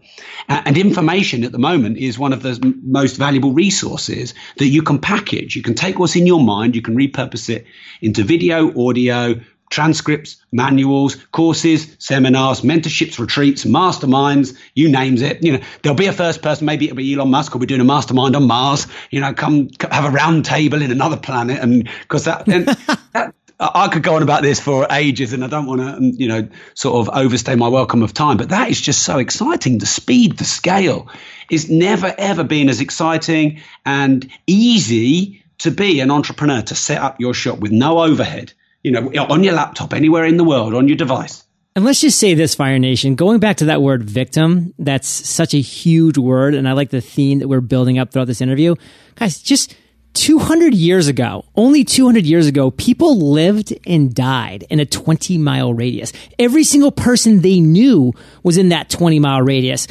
And, 0.49 0.69
and 0.69 0.79
information 0.79 1.43
at 1.43 1.51
the 1.51 1.59
moment 1.59 1.99
is 1.99 2.17
one 2.17 2.33
of 2.33 2.43
the 2.43 2.77
most 2.85 3.17
valuable 3.17 3.51
resources 3.53 4.35
that 4.59 4.69
you 4.69 4.83
can 4.83 5.01
package. 5.01 5.57
You 5.57 5.63
can 5.63 5.75
take 5.75 5.99
what's 5.99 6.15
in 6.15 6.25
your 6.25 6.41
mind, 6.41 6.77
you 6.77 6.83
can 6.83 6.95
repurpose 6.95 7.51
it 7.51 7.67
into 8.01 8.23
video, 8.23 8.71
audio, 8.89 9.41
transcripts, 9.71 10.37
manuals, 10.53 11.17
courses, 11.33 11.97
seminars, 11.99 12.63
mentorships, 12.63 13.19
retreats, 13.19 13.65
masterminds, 13.65 14.57
you 14.75 14.89
names 14.89 15.23
it. 15.23 15.43
You 15.43 15.53
know, 15.53 15.65
there'll 15.83 15.97
be 15.97 16.07
a 16.07 16.13
first 16.13 16.43
person, 16.43 16.67
maybe 16.67 16.87
it'll 16.87 16.97
be 16.97 17.15
Elon 17.15 17.31
Musk, 17.31 17.55
or 17.55 17.59
we're 17.59 17.67
doing 17.67 17.81
a 17.81 17.85
mastermind 17.85 18.37
on 18.37 18.47
Mars. 18.47 18.87
You 19.11 19.21
know, 19.21 19.35
come, 19.35 19.69
come 19.71 19.91
have 19.91 20.05
a 20.05 20.11
round 20.11 20.45
table 20.45 20.83
in 20.83 20.91
another 20.91 21.17
planet, 21.17 21.59
and 21.61 21.89
because 22.03 22.25
that, 22.25 22.47
that 23.13 23.35
I 23.61 23.89
could 23.89 24.05
go 24.05 24.15
on 24.15 24.23
about 24.23 24.43
this 24.43 24.61
for 24.61 24.87
ages, 24.91 25.33
and 25.33 25.45
I 25.45 25.49
don't 25.49 25.67
want 25.67 25.81
to, 25.81 25.89
um, 25.89 26.13
you 26.17 26.29
know, 26.29 26.49
sort 26.75 27.07
of 27.07 27.15
overstay 27.15 27.57
my 27.57 27.69
welcome 27.69 28.03
of 28.03 28.15
time. 28.15 28.37
But 28.37 28.51
that 28.51 28.71
is 28.71 28.81
just 28.81 29.03
so 29.03 29.19
exciting. 29.19 29.79
The 29.79 29.87
speed, 29.87 30.39
the 30.39 30.45
scale, 30.45 31.09
is 31.51 31.69
never 31.69 32.15
ever 32.17 32.45
been 32.45 32.69
as 32.69 32.81
exciting 32.81 33.61
and 33.85 34.31
easy 34.47 35.43
to 35.59 35.73
be 35.73 35.99
an 35.99 36.11
entrepreneur 36.13 36.63
to 36.63 36.75
set 36.77 37.03
up 37.03 37.21
your 37.21 37.35
shop 37.35 37.59
with 37.59 37.73
no 37.73 37.99
overhead. 38.01 38.53
You 38.83 38.93
know, 38.93 39.09
on 39.29 39.43
your 39.43 39.55
laptop, 39.55 39.93
anywhere 39.93 40.25
in 40.25 40.37
the 40.37 40.45
world, 40.45 40.75
on 40.75 40.89
your 40.89 40.97
device. 40.97 41.45
And 41.75 41.85
let's 41.85 42.01
just 42.01 42.19
say 42.19 42.35
this, 42.35 42.55
Fire 42.55 42.79
Nation, 42.79 43.15
going 43.15 43.39
back 43.39 43.59
to 43.59 43.67
that 43.67 43.83
word 43.83 44.03
victim, 44.03 44.75
that's 44.79 45.07
such 45.07 45.55
a 45.55 45.61
huge 45.61 46.19
word. 46.19 46.55
And 46.55 46.69
I 46.69 46.73
like 46.73 46.91
the 46.91 47.01
theme 47.01 47.39
that 47.39 47.49
we're 47.49 47.61
building 47.61 47.99
up 47.99 48.11
throughout 48.11 48.27
this 48.27 48.41
interview. 48.41 48.75
Guys, 49.15 49.41
just 49.41 49.77
200 50.15 50.75
years 50.75 51.07
ago, 51.07 51.45
only 51.55 51.85
200 51.85 52.27
years 52.27 52.49
ago, 52.49 52.73
people 52.73 53.33
lived 53.33 53.73
and 53.87 54.13
died 54.13 54.65
in 54.71 54.81
a 54.81 54.87
20 54.87 55.39
mile 55.39 55.73
radius. 55.73 56.13
Every 56.39 56.65
single 56.65 56.91
person 56.91 57.41
they 57.43 57.61
knew 57.61 58.13
was 58.43 58.57
in 58.57 58.71
that 58.71 58.91
20 58.91 59.21
mile 59.21 59.43
radius. 59.43 59.87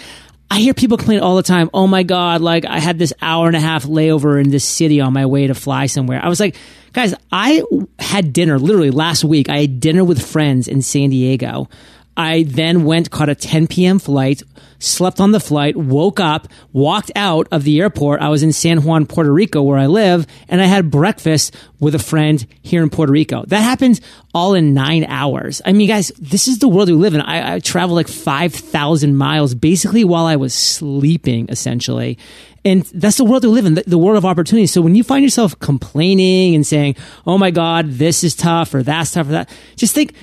I 0.52 0.60
hear 0.60 0.74
people 0.74 0.98
complain 0.98 1.20
all 1.20 1.36
the 1.36 1.44
time, 1.44 1.70
oh 1.74 1.88
my 1.88 2.04
God, 2.04 2.42
like 2.42 2.66
I 2.66 2.80
had 2.80 3.00
this 3.00 3.14
hour 3.22 3.48
and 3.48 3.56
a 3.56 3.62
half 3.62 3.86
layover 3.86 4.42
in 4.42 4.50
this 4.50 4.66
city 4.66 5.00
on 5.02 5.14
my 5.14 5.26
way 5.26 5.48
to 5.48 5.54
fly 5.54 5.86
somewhere. 5.88 6.20
I 6.24 6.30
was 6.30 6.40
like, 6.40 6.56
guys, 6.98 7.14
I 7.32 7.62
had 8.00 8.34
dinner 8.34 8.58
literally 8.58 8.90
last 8.90 9.24
week. 9.24 9.50
I 9.50 9.62
had 9.62 9.80
dinner 9.80 10.04
with 10.04 10.20
friends 10.20 10.68
in 10.68 10.82
San 10.82 11.12
Diego. 11.12 11.70
I 12.18 12.42
then 12.42 12.86
went, 12.86 13.12
caught 13.12 13.30
a 13.30 13.36
10 13.36 13.68
p.m. 13.68 14.00
flight, 14.00 14.42
slept 14.80 15.20
on 15.20 15.32
the 15.32 15.40
flight, 15.40 15.76
woke 15.76 16.20
up, 16.20 16.48
walked 16.72 17.12
out 17.16 17.48
of 17.52 17.64
the 17.64 17.80
airport. 17.80 18.22
I 18.22 18.30
was 18.30 18.44
in 18.44 18.52
San 18.52 18.84
Juan, 18.84 19.06
Puerto 19.06 19.32
Rico, 19.32 19.62
where 19.62 19.78
I 19.78 19.88
live, 19.88 20.28
and 20.48 20.62
I 20.62 20.66
had 20.66 20.92
breakfast 20.92 21.56
with 21.80 21.96
a 21.96 22.00
friend 22.00 22.46
here 22.62 22.84
in 22.84 22.90
Puerto 22.90 23.12
Rico. 23.12 23.44
That 23.46 23.62
happened 23.62 24.00
all 24.34 24.54
in 24.54 24.74
nine 24.74 25.04
hours. 25.06 25.62
I 25.66 25.74
mean, 25.74 25.88
guys, 25.88 26.12
this 26.20 26.48
is 26.48 26.60
the 26.60 26.68
world 26.68 26.90
we 26.90 26.96
live 26.96 27.14
in. 27.14 27.22
I, 27.22 27.56
I 27.56 27.60
traveled 27.60 27.96
like 27.96 28.08
5,000 28.08 29.16
miles 29.16 29.56
basically 29.56 30.04
while 30.04 30.26
I 30.26 30.36
was 30.36 30.54
sleeping, 30.54 31.48
essentially. 31.50 32.18
And 32.66 32.84
that's 32.94 33.18
the 33.18 33.24
world 33.24 33.44
we 33.44 33.50
live 33.50 33.66
in, 33.66 33.76
the, 33.76 33.84
the, 33.88 33.98
world 33.98 34.18
of 34.18 34.26
opportunity. 34.26 34.68
So 34.68 34.82
when 34.82 34.94
you 34.94 35.04
find 35.04 35.24
yourself 35.24 35.58
complaining 35.60 36.54
and 36.54 36.68
saying, 36.68 36.98
oh 37.26 37.38
my 37.38 37.50
God, 37.50 37.92
this 37.92 38.26
is 38.26 38.36
tough 38.36 38.74
or 38.74 38.84
that's 38.84 39.12
tough 39.12 39.28
or 39.28 39.32
that, 39.32 39.50
just 39.78 39.96
think, 39.96 40.14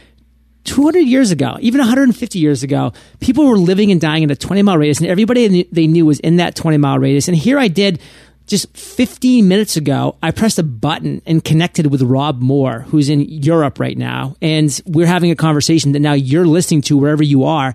200 0.65 1.01
years 1.01 1.31
ago, 1.31 1.57
even 1.61 1.79
150 1.79 2.39
years 2.39 2.63
ago, 2.63 2.93
people 3.21 3.47
were 3.47 3.59
living 3.59 3.91
and 3.91 4.01
dying 4.01 4.23
in 4.23 4.31
a 4.31 4.37
20 4.37 4.63
mile 4.63 4.79
radius 4.79 4.99
and 4.99 5.09
everybody 5.09 5.69
they 5.71 5.87
knew 5.87 6.07
was 6.07 6.21
in 6.21 6.37
that 6.37 6.55
20 6.55 6.79
mile 6.79 6.99
radius. 6.99 7.29
And 7.29 7.37
here 7.37 7.59
I 7.59 7.69
did 7.69 8.01
just 8.47 8.75
15 8.77 9.49
minutes 9.49 9.77
ago, 9.77 10.17
I 10.23 10.31
pressed 10.31 10.59
a 10.59 10.63
button 10.63 11.23
and 11.27 11.43
connected 11.43 11.87
with 11.87 12.03
Rob 12.03 12.41
Moore, 12.41 12.81
who's 12.81 13.09
in 13.09 13.21
Europe 13.21 13.81
right 13.81 13.97
now. 13.97 14.37
And 14.43 14.79
we're 14.87 15.07
having 15.07 15.31
a 15.31 15.37
conversation 15.37 15.93
that 15.93 16.01
now 16.01 16.13
you're 16.13 16.47
listening 16.47 16.83
to 16.83 16.99
wherever 16.99 17.23
you 17.23 17.45
are. 17.45 17.75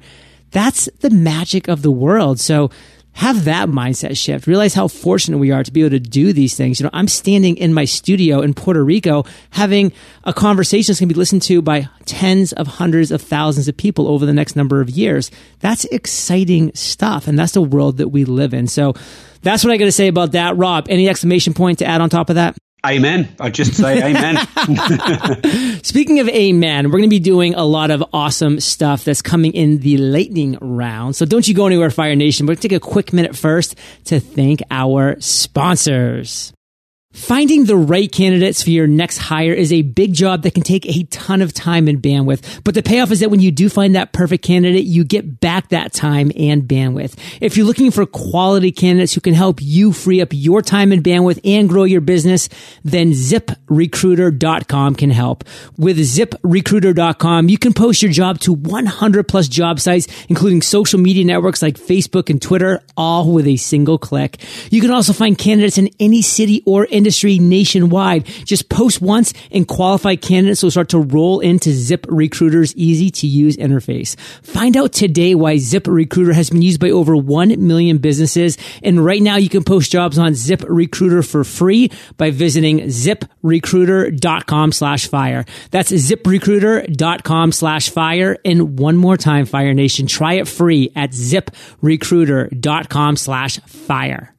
That's 0.52 0.86
the 0.99 1.10
magic 1.10 1.67
of 1.67 1.82
the 1.82 1.91
world. 1.91 2.39
So 2.39 2.69
have 3.13 3.45
that 3.45 3.69
mindset 3.69 4.17
shift. 4.17 4.48
Realize 4.48 4.74
how 4.74 4.88
fortunate 4.88 5.38
we 5.38 5.52
are 5.52 5.63
to 5.63 5.72
be 5.72 5.82
able 5.82 5.89
to 5.91 6.00
do 6.00 6.32
these 6.32 6.56
things. 6.56 6.80
You 6.80 6.86
know, 6.86 6.91
I'm 6.93 7.08
standing 7.08 7.58
in 7.58 7.74
my 7.74 7.86
studio 7.86 8.41
in 8.41 8.54
Puerto 8.54 8.84
Rico 8.84 9.26
having 9.52 9.91
a 10.24 10.34
conversation 10.34 10.91
that's 10.91 11.00
going 11.00 11.10
to 11.10 11.13
be 11.13 11.19
listened 11.19 11.41
to 11.43 11.62
by 11.62 11.89
tens 12.06 12.54
of 12.54 12.67
hundreds 12.67 13.12
of 13.12 13.22
thousands 13.22 13.67
of 13.67 13.76
people 13.76 14.08
over 14.08 14.26
the 14.26 14.34
next 14.34 14.56
number 14.56 14.80
of 14.80 14.89
years. 14.89 15.32
That's 15.60 15.86
exciting 15.86 16.74
stuff. 16.76 17.28
And 17.28 17.38
that's 17.38 17.54
the 17.54 17.62
world 17.62 17.98
that 17.98 18.10
we 18.10 18.26
live 18.26 18.54
in. 18.54 18.67
So 18.67 18.93
that's 19.41 19.63
what 19.63 19.74
I 19.74 19.78
got 19.78 19.86
to 19.86 19.91
say 19.91 20.08
about 20.08 20.32
that. 20.34 20.58
Rob, 20.58 20.88
any 20.89 21.10
exclamation 21.10 21.54
point 21.54 21.80
to 21.80 21.86
add 21.86 22.02
on 22.02 22.10
top 22.10 22.30
of 22.30 22.36
that? 22.36 22.58
Amen. 22.86 23.36
I 23.39 23.50
just 23.50 23.76
say 23.76 24.02
amen. 24.04 24.38
Speaking 25.84 26.20
of 26.20 26.30
amen, 26.30 26.86
we're 26.86 27.00
going 27.00 27.04
to 27.04 27.10
be 27.10 27.20
doing 27.20 27.56
a 27.56 27.63
lot 27.63 27.92
of 27.92 28.04
awesome 28.13 28.60
stuff 28.60 29.04
that's 29.04 29.22
coming 29.22 29.54
in 29.54 29.80
the 29.80 29.98
lightning 29.98 30.58
round. 30.62 31.15
So 31.15 31.26
don't 31.26 31.48
you 31.48 31.54
go 31.54 31.68
anywhere, 31.68 31.89
Fire 31.89 32.15
Nation. 32.15 32.46
We're 32.46 32.56
going 32.56 32.62
to 32.62 32.68
take 32.70 32.78
a 32.78 32.80
quick 32.80 33.12
minute 33.12 33.36
first 33.36 33.76
to 34.06 34.20
thank 34.20 34.62
our 34.72 35.20
sponsors. 35.20 36.54
Finding 37.13 37.65
the 37.65 37.76
right 37.76 38.12
candidates 38.12 38.62
for 38.62 38.69
your 38.69 38.86
next 38.86 39.17
hire 39.17 39.52
is 39.52 39.74
a 39.74 39.82
big 39.82 40.13
job 40.13 40.43
that 40.43 40.54
can 40.54 40.62
take 40.62 40.86
a 40.86 41.06
ton 41.06 41.41
of 41.41 41.52
time 41.56 41.88
and 41.88 42.00
bandwidth. 42.00 42.63
But 42.63 42.76
the 42.76 42.84
payoff 42.84 43.10
is 43.10 43.22
that 43.22 43.32
when 43.32 43.39
you 43.39 43.50
do 43.50 43.67
find 43.67 43.95
that 43.95 44.13
perfect 44.13 44.45
candidate, 44.45 44.84
you 44.84 45.04
get 45.04 45.39
back 45.39 45.69
that 45.69 45.91
time 45.91 46.32
and 46.38 46.63
bandwidth. 46.63 47.17
If 47.41 47.58
you're 47.58 47.65
looking 47.65 47.89
for 47.89 48.06
quality 48.06 48.72
candidates 48.72 49.13
who 49.13 49.22
can 49.22 49.34
help 49.34 49.58
you 49.60 49.91
free 49.91 50.22
up 50.22 50.30
your 50.32 50.62
time 50.62 50.91
and 50.91 51.04
bandwidth 51.04 51.39
and 51.43 51.67
grow 51.67 51.84
your 51.84 52.00
business, 52.02 52.48
then 52.84 53.12
ziprecruiter.com 53.12 54.93
can 54.93 55.10
help. 55.10 55.45
With 55.78 55.98
ziprecruiter.com, 55.98 57.50
you 57.50 57.58
can 57.58 57.74
post 57.74 58.04
your 58.04 58.12
job 58.12 58.39
to 58.41 58.54
100 58.54 59.28
plus 59.28 59.48
job 59.48 59.80
sites, 59.80 60.08
including 60.30 60.62
social 60.62 61.00
media 61.00 61.26
networks 61.26 61.63
like 61.63 61.76
Facebook 61.76 62.30
and 62.30 62.39
Twitter, 62.39 62.84
all 62.95 63.32
with 63.32 63.48
a 63.48 63.56
single 63.56 63.98
click. 63.98 64.39
You 64.69 64.80
can 64.80 64.91
also 64.91 65.12
find 65.12 65.36
candidates 65.36 65.80
in 65.80 65.89
any 66.00 66.22
city 66.22 66.62
or 66.67 66.86
industry 66.86 67.09
nationwide. 67.39 68.26
Just 68.45 68.69
post 68.69 69.02
once 69.02 69.34
and 69.52 69.67
qualified 69.67 70.22
candidates 70.22 70.63
will 70.63 70.72
start 70.72 70.89
to 70.89 71.00
roll 71.00 71.39
into 71.39 71.72
Zip 71.72 72.06
Recruiter's 72.10 72.76
easy 72.76 73.10
to 73.12 73.28
use 73.28 73.58
interface. 73.58 74.19
Find 74.41 74.78
out 74.78 74.93
today 74.93 75.36
why 75.36 75.58
Zip 75.58 75.88
Recruiter 75.88 76.34
has 76.34 76.50
been 76.50 76.62
used 76.62 76.80
by 76.80 76.89
over 76.89 77.15
1 77.15 77.65
million 77.65 77.98
businesses. 77.98 78.58
And 78.84 79.04
right 79.04 79.22
now 79.22 79.38
you 79.38 79.50
can 79.50 79.63
post 79.63 79.91
jobs 79.91 80.17
on 80.17 80.36
Zip 80.36 80.63
Recruiter 80.67 81.24
for 81.24 81.43
free 81.43 81.91
by 82.17 82.32
visiting 82.32 82.80
ziprecruiter.com 82.80 84.72
slash 84.72 85.08
fire. 85.08 85.45
That's 85.72 85.91
ziprecruiter.com 85.91 87.52
slash 87.52 87.89
fire. 87.89 88.38
And 88.45 88.80
one 88.80 88.98
more 88.98 89.17
time, 89.17 89.45
Fire 89.45 89.74
Nation, 89.74 90.08
try 90.08 90.36
it 90.36 90.48
free 90.48 90.91
at 90.95 91.12
ziprecruiter.com 91.12 93.17
slash 93.17 93.60
fire. 93.60 94.36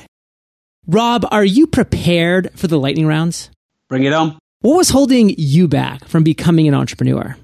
Rob, 0.87 1.25
are 1.29 1.45
you 1.45 1.67
prepared 1.67 2.49
for 2.55 2.67
the 2.67 2.79
lightning 2.79 3.05
rounds? 3.05 3.49
Bring 3.89 4.03
it 4.03 4.13
on. 4.13 4.37
What 4.61 4.75
was 4.75 4.89
holding 4.89 5.33
you 5.37 5.67
back 5.67 6.05
from 6.05 6.23
becoming 6.23 6.67
an 6.67 6.73
entrepreneur? 6.73 7.37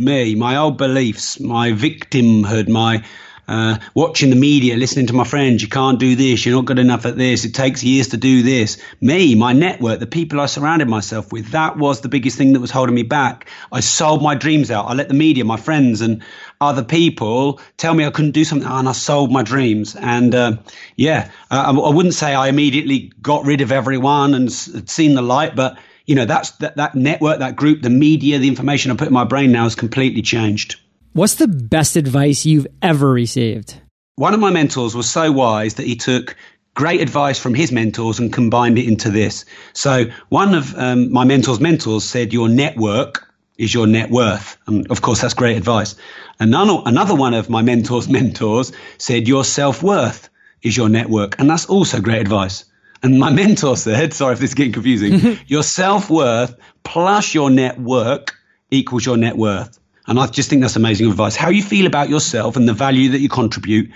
Me, 0.00 0.34
my 0.34 0.56
old 0.56 0.78
beliefs, 0.78 1.38
my 1.38 1.72
victimhood, 1.72 2.68
my 2.68 3.04
uh, 3.50 3.78
watching 3.94 4.30
the 4.30 4.36
media, 4.36 4.76
listening 4.76 5.08
to 5.08 5.12
my 5.12 5.24
friends, 5.24 5.60
you 5.60 5.66
can't 5.68 5.98
do 5.98 6.14
this, 6.14 6.46
you're 6.46 6.54
not 6.54 6.66
good 6.66 6.78
enough 6.78 7.04
at 7.04 7.16
this, 7.16 7.44
it 7.44 7.52
takes 7.52 7.82
years 7.82 8.06
to 8.08 8.16
do 8.16 8.44
this. 8.44 8.80
Me, 9.00 9.34
my 9.34 9.52
network, 9.52 9.98
the 9.98 10.06
people 10.06 10.40
I 10.40 10.46
surrounded 10.46 10.86
myself 10.86 11.32
with, 11.32 11.50
that 11.50 11.76
was 11.76 12.00
the 12.00 12.08
biggest 12.08 12.38
thing 12.38 12.52
that 12.52 12.60
was 12.60 12.70
holding 12.70 12.94
me 12.94 13.02
back. 13.02 13.48
I 13.72 13.80
sold 13.80 14.22
my 14.22 14.36
dreams 14.36 14.70
out. 14.70 14.86
I 14.86 14.94
let 14.94 15.08
the 15.08 15.14
media, 15.14 15.44
my 15.44 15.56
friends, 15.56 16.00
and 16.00 16.22
other 16.60 16.84
people 16.84 17.60
tell 17.76 17.92
me 17.92 18.06
I 18.06 18.10
couldn't 18.10 18.30
do 18.32 18.44
something, 18.44 18.68
and 18.68 18.88
I 18.88 18.92
sold 18.92 19.32
my 19.32 19.42
dreams. 19.42 19.96
And 19.96 20.32
uh, 20.32 20.58
yeah, 20.94 21.32
I, 21.50 21.72
I, 21.72 21.90
wouldn't 21.90 22.14
say 22.14 22.32
I 22.32 22.46
immediately 22.46 23.12
got 23.20 23.44
rid 23.44 23.62
of 23.62 23.72
everyone 23.72 24.34
and 24.34 24.52
seen 24.52 25.14
the 25.14 25.22
light, 25.22 25.56
but 25.56 25.76
you 26.10 26.16
know, 26.16 26.24
that's 26.24 26.50
that, 26.56 26.74
that 26.74 26.96
network, 26.96 27.38
that 27.38 27.54
group, 27.54 27.82
the 27.82 27.88
media, 27.88 28.40
the 28.40 28.48
information 28.48 28.90
I 28.90 28.96
put 28.96 29.06
in 29.06 29.14
my 29.14 29.22
brain 29.22 29.52
now 29.52 29.62
has 29.62 29.76
completely 29.76 30.22
changed. 30.22 30.74
What's 31.12 31.36
the 31.36 31.46
best 31.46 31.94
advice 31.94 32.44
you've 32.44 32.66
ever 32.82 33.12
received? 33.12 33.80
One 34.16 34.34
of 34.34 34.40
my 34.40 34.50
mentors 34.50 34.96
was 34.96 35.08
so 35.08 35.30
wise 35.30 35.74
that 35.74 35.86
he 35.86 35.94
took 35.94 36.34
great 36.74 37.00
advice 37.00 37.38
from 37.38 37.54
his 37.54 37.70
mentors 37.70 38.18
and 38.18 38.32
combined 38.32 38.76
it 38.76 38.88
into 38.88 39.08
this. 39.08 39.44
So 39.72 40.06
one 40.30 40.52
of 40.52 40.76
um, 40.76 41.12
my 41.12 41.24
mentor's 41.24 41.60
mentors 41.60 42.02
said, 42.02 42.32
"Your 42.32 42.48
network 42.48 43.32
is 43.56 43.72
your 43.72 43.86
net 43.86 44.10
worth," 44.10 44.58
and 44.66 44.90
of 44.90 45.02
course 45.02 45.20
that's 45.20 45.34
great 45.34 45.56
advice. 45.56 45.94
Another 46.40 46.82
another 46.86 47.14
one 47.14 47.34
of 47.34 47.48
my 47.48 47.62
mentor's 47.70 48.08
mentors 48.08 48.72
said, 48.98 49.28
"Your 49.28 49.44
self 49.44 49.80
worth 49.80 50.28
is 50.62 50.76
your 50.76 50.88
network," 50.88 51.38
and 51.38 51.48
that's 51.48 51.66
also 51.66 52.00
great 52.00 52.20
advice. 52.20 52.64
And 53.02 53.18
my 53.18 53.30
mentor 53.32 53.76
said, 53.76 54.14
sorry 54.14 54.34
if 54.34 54.40
this 54.40 54.50
is 54.50 54.54
getting 54.54 54.72
confusing, 54.72 55.38
your 55.46 55.62
self 55.62 56.10
worth 56.10 56.54
plus 56.82 57.34
your 57.34 57.50
network 57.50 58.34
equals 58.70 59.04
your 59.04 59.16
net 59.16 59.36
worth. 59.36 59.78
And 60.06 60.18
I 60.18 60.26
just 60.26 60.50
think 60.50 60.62
that's 60.62 60.76
amazing 60.76 61.08
advice. 61.08 61.36
How 61.36 61.50
you 61.50 61.62
feel 61.62 61.86
about 61.86 62.08
yourself 62.08 62.56
and 62.56 62.68
the 62.68 62.72
value 62.72 63.10
that 63.10 63.20
you 63.20 63.28
contribute, 63.28 63.90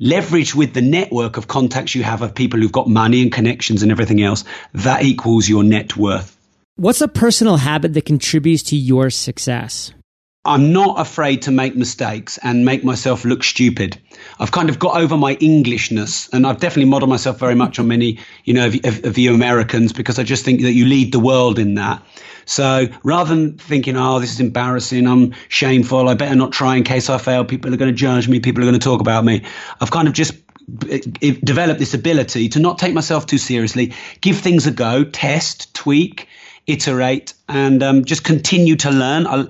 leverage 0.00 0.54
with 0.54 0.74
the 0.74 0.82
network 0.82 1.36
of 1.36 1.48
contacts 1.48 1.94
you 1.94 2.02
have 2.02 2.20
of 2.22 2.34
people 2.34 2.60
who've 2.60 2.72
got 2.72 2.88
money 2.88 3.22
and 3.22 3.32
connections 3.32 3.82
and 3.82 3.90
everything 3.90 4.22
else, 4.22 4.44
that 4.74 5.02
equals 5.02 5.48
your 5.48 5.64
net 5.64 5.96
worth. 5.96 6.36
What's 6.76 7.00
a 7.00 7.08
personal 7.08 7.56
habit 7.56 7.94
that 7.94 8.04
contributes 8.04 8.64
to 8.64 8.76
your 8.76 9.08
success? 9.08 9.92
I'm 10.46 10.72
not 10.72 11.00
afraid 11.00 11.42
to 11.42 11.50
make 11.50 11.76
mistakes 11.76 12.38
and 12.42 12.64
make 12.64 12.84
myself 12.84 13.24
look 13.24 13.42
stupid. 13.42 13.98
I've 14.38 14.52
kind 14.52 14.68
of 14.68 14.78
got 14.78 14.96
over 14.96 15.16
my 15.16 15.34
Englishness, 15.34 16.28
and 16.30 16.46
I've 16.46 16.58
definitely 16.58 16.90
modeled 16.90 17.10
myself 17.10 17.38
very 17.38 17.54
much 17.54 17.78
on 17.78 17.88
many, 17.88 18.18
you 18.44 18.54
know, 18.54 18.66
of, 18.66 18.74
of, 18.84 19.04
of, 19.04 19.18
you 19.18 19.34
Americans 19.34 19.92
because 19.92 20.18
I 20.18 20.22
just 20.22 20.44
think 20.44 20.62
that 20.62 20.72
you 20.72 20.86
lead 20.86 21.12
the 21.12 21.20
world 21.20 21.58
in 21.58 21.74
that. 21.74 22.02
So 22.44 22.86
rather 23.02 23.34
than 23.34 23.58
thinking, 23.58 23.96
oh, 23.96 24.20
this 24.20 24.32
is 24.32 24.40
embarrassing, 24.40 25.06
I'm 25.06 25.34
shameful, 25.48 26.08
I 26.08 26.14
better 26.14 26.36
not 26.36 26.52
try 26.52 26.76
in 26.76 26.84
case 26.84 27.10
I 27.10 27.18
fail, 27.18 27.44
people 27.44 27.74
are 27.74 27.76
going 27.76 27.90
to 27.90 27.96
judge 27.96 28.28
me, 28.28 28.40
people 28.40 28.62
are 28.62 28.66
going 28.66 28.78
to 28.78 28.84
talk 28.84 29.00
about 29.00 29.24
me, 29.24 29.42
I've 29.80 29.90
kind 29.90 30.06
of 30.06 30.14
just 30.14 30.34
developed 31.20 31.78
this 31.78 31.94
ability 31.94 32.48
to 32.50 32.60
not 32.60 32.78
take 32.78 32.94
myself 32.94 33.26
too 33.26 33.38
seriously, 33.38 33.94
give 34.20 34.38
things 34.38 34.66
a 34.66 34.70
go, 34.70 35.04
test, 35.04 35.74
tweak, 35.74 36.28
iterate, 36.66 37.34
and 37.48 37.82
um, 37.82 38.04
just 38.04 38.24
continue 38.24 38.76
to 38.76 38.90
learn. 38.90 39.26
I, 39.26 39.46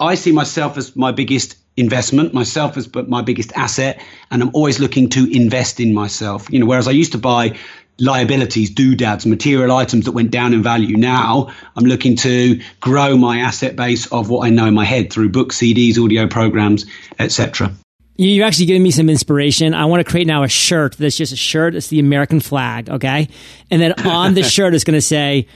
I 0.00 0.14
see 0.14 0.32
myself 0.32 0.76
as 0.76 0.96
my 0.96 1.12
biggest 1.12 1.56
investment, 1.76 2.34
myself 2.34 2.76
as 2.76 2.92
my 2.94 3.22
biggest 3.22 3.52
asset, 3.54 4.02
and 4.30 4.42
I'm 4.42 4.50
always 4.54 4.80
looking 4.80 5.08
to 5.10 5.30
invest 5.30 5.80
in 5.80 5.94
myself. 5.94 6.50
You 6.50 6.58
know, 6.58 6.66
whereas 6.66 6.88
I 6.88 6.92
used 6.92 7.12
to 7.12 7.18
buy 7.18 7.56
liabilities, 7.98 8.70
doodads, 8.70 9.26
material 9.26 9.76
items 9.76 10.04
that 10.04 10.12
went 10.12 10.30
down 10.30 10.54
in 10.54 10.62
value. 10.62 10.96
Now 10.96 11.52
I'm 11.76 11.84
looking 11.84 12.16
to 12.16 12.60
grow 12.80 13.16
my 13.16 13.40
asset 13.40 13.76
base 13.76 14.06
of 14.12 14.30
what 14.30 14.46
I 14.46 14.50
know 14.50 14.66
in 14.66 14.74
my 14.74 14.84
head 14.84 15.12
through 15.12 15.30
books, 15.30 15.58
CDs, 15.58 16.02
audio 16.02 16.26
programs, 16.28 16.86
etc. 17.18 17.72
You're 18.16 18.46
actually 18.46 18.66
giving 18.66 18.82
me 18.82 18.90
some 18.90 19.08
inspiration. 19.08 19.74
I 19.74 19.84
want 19.84 20.04
to 20.04 20.10
create 20.10 20.26
now 20.26 20.42
a 20.42 20.48
shirt 20.48 20.96
that's 20.96 21.16
just 21.16 21.32
a 21.32 21.36
shirt. 21.36 21.76
It's 21.76 21.86
the 21.88 22.00
American 22.00 22.40
flag, 22.40 22.90
okay? 22.90 23.28
And 23.70 23.80
then 23.80 23.92
on 24.04 24.34
the 24.34 24.42
shirt 24.48 24.74
is 24.74 24.82
going 24.82 24.96
to 24.96 25.02
say, 25.02 25.46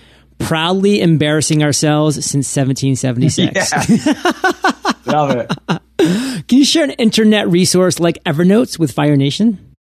proudly 0.42 1.00
embarrassing 1.00 1.62
ourselves 1.62 2.16
since 2.16 2.54
1776. 2.54 3.72
Yeah. 5.04 5.12
Love 5.12 5.30
it. 5.36 6.46
Can 6.48 6.58
you 6.58 6.64
share 6.64 6.84
an 6.84 6.92
internet 6.92 7.48
resource 7.48 7.98
like 7.98 8.22
Evernote 8.24 8.78
with 8.78 8.92
Fire 8.92 9.16
Nation? 9.16 9.74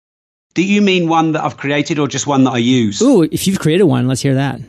Do 0.54 0.63
you 0.63 0.82
mean 0.82 1.08
one 1.08 1.34
that 1.34 1.43
I've 1.43 1.58
created 1.58 2.00
or 2.00 2.08
just 2.08 2.28
one 2.28 2.43
that 2.45 2.52
I 2.52 2.58
use? 2.58 3.02
Ooh, 3.02 3.21
if 3.21 3.47
you've 3.47 3.60
created 3.60 3.84
one, 3.86 4.08
let's 4.08 4.21
hear 4.21 4.36
that. 4.36 4.60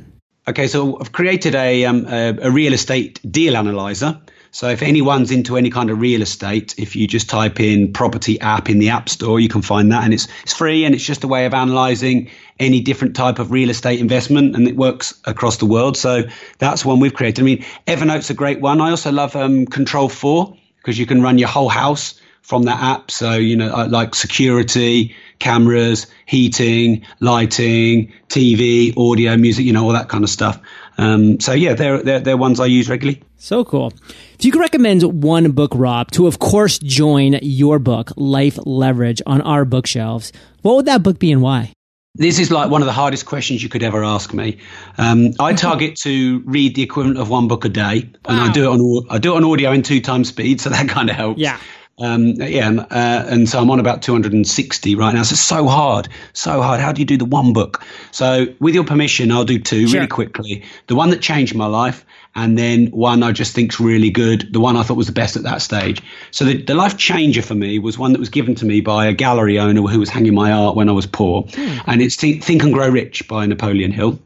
Okay, 0.47 0.67
so 0.67 0.99
I've 1.01 1.13
created 1.13 1.55
a, 1.55 1.85
um, 1.87 2.07
a, 2.07 2.37
a 2.43 2.51
real 2.51 2.73
estate 2.73 3.21
deal 3.29 3.57
analyzer. 3.57 4.21
So 4.55 4.69
if 4.69 4.83
anyone's 4.83 5.31
into 5.31 5.57
any 5.57 5.71
kind 5.71 5.89
of 5.91 5.99
real 5.99 6.21
estate, 6.21 6.75
if 6.77 6.95
you 6.95 7.07
just 7.09 7.31
type 7.31 7.59
in 7.59 7.95
property 7.95 8.39
app 8.39 8.69
in 8.69 8.79
the 8.79 8.91
app 8.91 9.09
store, 9.09 9.41
you 9.41 9.49
can 9.49 9.63
find 9.63 9.91
that 9.93 10.05
and 10.05 10.13
it's 10.13 10.29
it's 10.43 10.53
free 10.53 10.85
and 10.85 10.95
it's 10.95 11.05
just 11.05 11.25
a 11.25 11.29
way 11.29 11.47
of 11.47 11.55
analyzing 11.55 12.29
any 12.59 12.81
different 12.81 13.17
type 13.17 13.39
of 13.39 13.51
real 13.51 13.71
estate 13.71 13.99
investment 13.99 14.55
and 14.55 14.69
it 14.69 14.77
works 14.77 15.19
across 15.25 15.57
the 15.57 15.65
world. 15.65 15.97
So 15.97 16.25
that's 16.59 16.85
one 16.85 17.01
we've 17.01 17.15
created. 17.15 17.41
I 17.41 17.45
mean, 17.45 17.65
Evernote's 17.87 18.29
a 18.29 18.35
great 18.35 18.61
one. 18.61 18.83
I 18.83 18.91
also 18.91 19.11
love 19.11 19.35
um, 19.35 19.65
Control 19.65 20.11
4 20.11 20.55
because 20.77 20.99
you 20.99 21.07
can 21.07 21.23
run 21.23 21.39
your 21.39 21.49
whole 21.49 21.71
house 21.71 22.21
from 22.43 22.65
that 22.65 22.83
app. 22.83 23.11
So, 23.11 23.33
you 23.35 23.57
know, 23.57 23.87
like 23.89 24.15
security, 24.15 25.15
cameras, 25.39 26.09
heating, 26.27 27.07
lighting, 27.21 28.13
TV, 28.29 28.95
audio, 28.97 29.37
music, 29.37 29.65
you 29.65 29.73
know, 29.73 29.85
all 29.85 29.93
that 29.93 30.09
kind 30.09 30.25
of 30.25 30.31
stuff. 30.31 30.61
Um, 30.99 31.41
so 31.41 31.53
yeah, 31.53 31.75
they're, 31.75 32.03
they're, 32.03 32.21
they're 32.21 32.37
ones 32.37 32.61
I 32.61 32.67
use 32.67 32.89
regularly. 32.89 33.23
So 33.37 33.65
cool. 33.65 33.93
If 34.39 34.45
you 34.45 34.53
could 34.53 34.61
recommend 34.61 35.03
one 35.23 35.51
book, 35.53 35.73
Rob, 35.75 36.11
to 36.13 36.27
of 36.27 36.39
course 36.39 36.79
join 36.79 37.39
your 37.43 37.79
book, 37.79 38.13
Life 38.17 38.59
Leverage, 38.65 39.23
on 39.27 39.41
our 39.41 39.65
bookshelves, 39.65 40.33
what 40.63 40.77
would 40.77 40.87
that 40.87 41.03
book 41.03 41.19
be 41.19 41.33
and 41.33 41.43
why? 41.43 41.73
This 42.15 42.39
is 42.39 42.51
like 42.51 42.71
one 42.71 42.83
of 42.83 42.87
the 42.87 42.93
hardest 42.93 43.25
questions 43.25 43.63
you 43.63 43.71
could 43.71 43.83
ever 43.83 44.05
ask 44.05 44.35
me. 44.35 44.59
Um, 44.99 45.31
I 45.41 45.55
target 45.55 45.97
to 46.01 46.43
read 46.45 46.75
the 46.75 46.83
equivalent 46.83 47.19
of 47.19 47.31
one 47.31 47.49
book 47.49 47.65
a 47.65 47.71
day, 47.71 48.11
and. 48.27 48.41
I 48.41 48.53
do 48.53 48.65
it 48.65 48.67
on 48.67 49.07
I 49.09 49.17
do 49.17 49.33
it 49.33 49.37
on 49.37 49.45
audio 49.45 49.73
in 49.73 49.83
two 49.83 50.01
times 50.01 50.29
speed, 50.29 50.61
so 50.61 50.69
that 50.69 50.89
kind 50.91 51.09
of 51.09 51.17
helps. 51.17 51.41
Yeah. 51.41 51.59
Um, 51.99 52.35
yeah, 52.41 52.71
uh, 52.91 53.27
and 53.29 53.49
so 53.49 53.61
I'm 53.61 53.71
on 53.71 53.79
about 53.79 54.03
260 54.03 54.95
right 54.95 55.15
now. 55.15 55.23
So 55.23 55.35
it's 55.35 55.41
so 55.41 55.69
hard, 55.69 56.09
so 56.33 56.63
hard. 56.63 56.81
How 56.81 56.91
do 56.91 57.01
you 57.01 57.05
do 57.05 57.17
the 57.17 57.27
one 57.27 57.53
book? 57.53 57.85
So, 58.11 58.47
with 58.61 58.75
your 58.75 58.85
permission, 58.85 59.31
I'll 59.31 59.45
do 59.45 59.59
two 59.59 59.87
sure. 59.87 60.01
really 60.01 60.09
quickly. 60.09 60.65
The 60.87 60.97
one 60.97 61.11
that 61.11 61.21
changed 61.21 61.55
my 61.55 61.67
life, 61.67 62.05
and 62.35 62.57
then 62.57 62.87
one 62.87 63.23
I 63.23 63.33
just 63.33 63.55
think's 63.55 63.79
really 63.79 64.11
good. 64.11 64.53
The 64.53 64.61
one 64.61 64.77
I 64.77 64.83
thought 64.83 64.97
was 64.97 65.07
the 65.07 65.13
best 65.13 65.37
at 65.37 65.43
that 65.43 65.61
stage. 65.61 66.03
So 66.31 66.47
the, 66.47 66.63
the 66.63 66.75
life 66.75 66.97
changer 66.97 67.43
for 67.43 67.55
me 67.55 67.79
was 67.79 67.99
one 67.99 68.13
that 68.13 68.19
was 68.19 68.31
given 68.31 68.55
to 68.57 68.65
me 68.65 68.81
by 68.81 69.07
a 69.07 69.13
gallery 69.13 69.59
owner 69.59 69.83
who 69.83 70.01
was 70.01 70.09
hanging 70.09 70.35
my 70.35 70.51
art 70.51 70.75
when 70.75 70.89
I 70.89 70.93
was 70.93 71.07
poor, 71.07 71.43
hmm. 71.43 71.79
and 71.87 72.01
it's 72.01 72.17
Think, 72.17 72.43
Think 72.43 72.63
and 72.63 72.73
Grow 72.73 72.89
Rich 72.89 73.29
by 73.29 73.47
Napoleon 73.47 73.93
Hill 73.93 74.19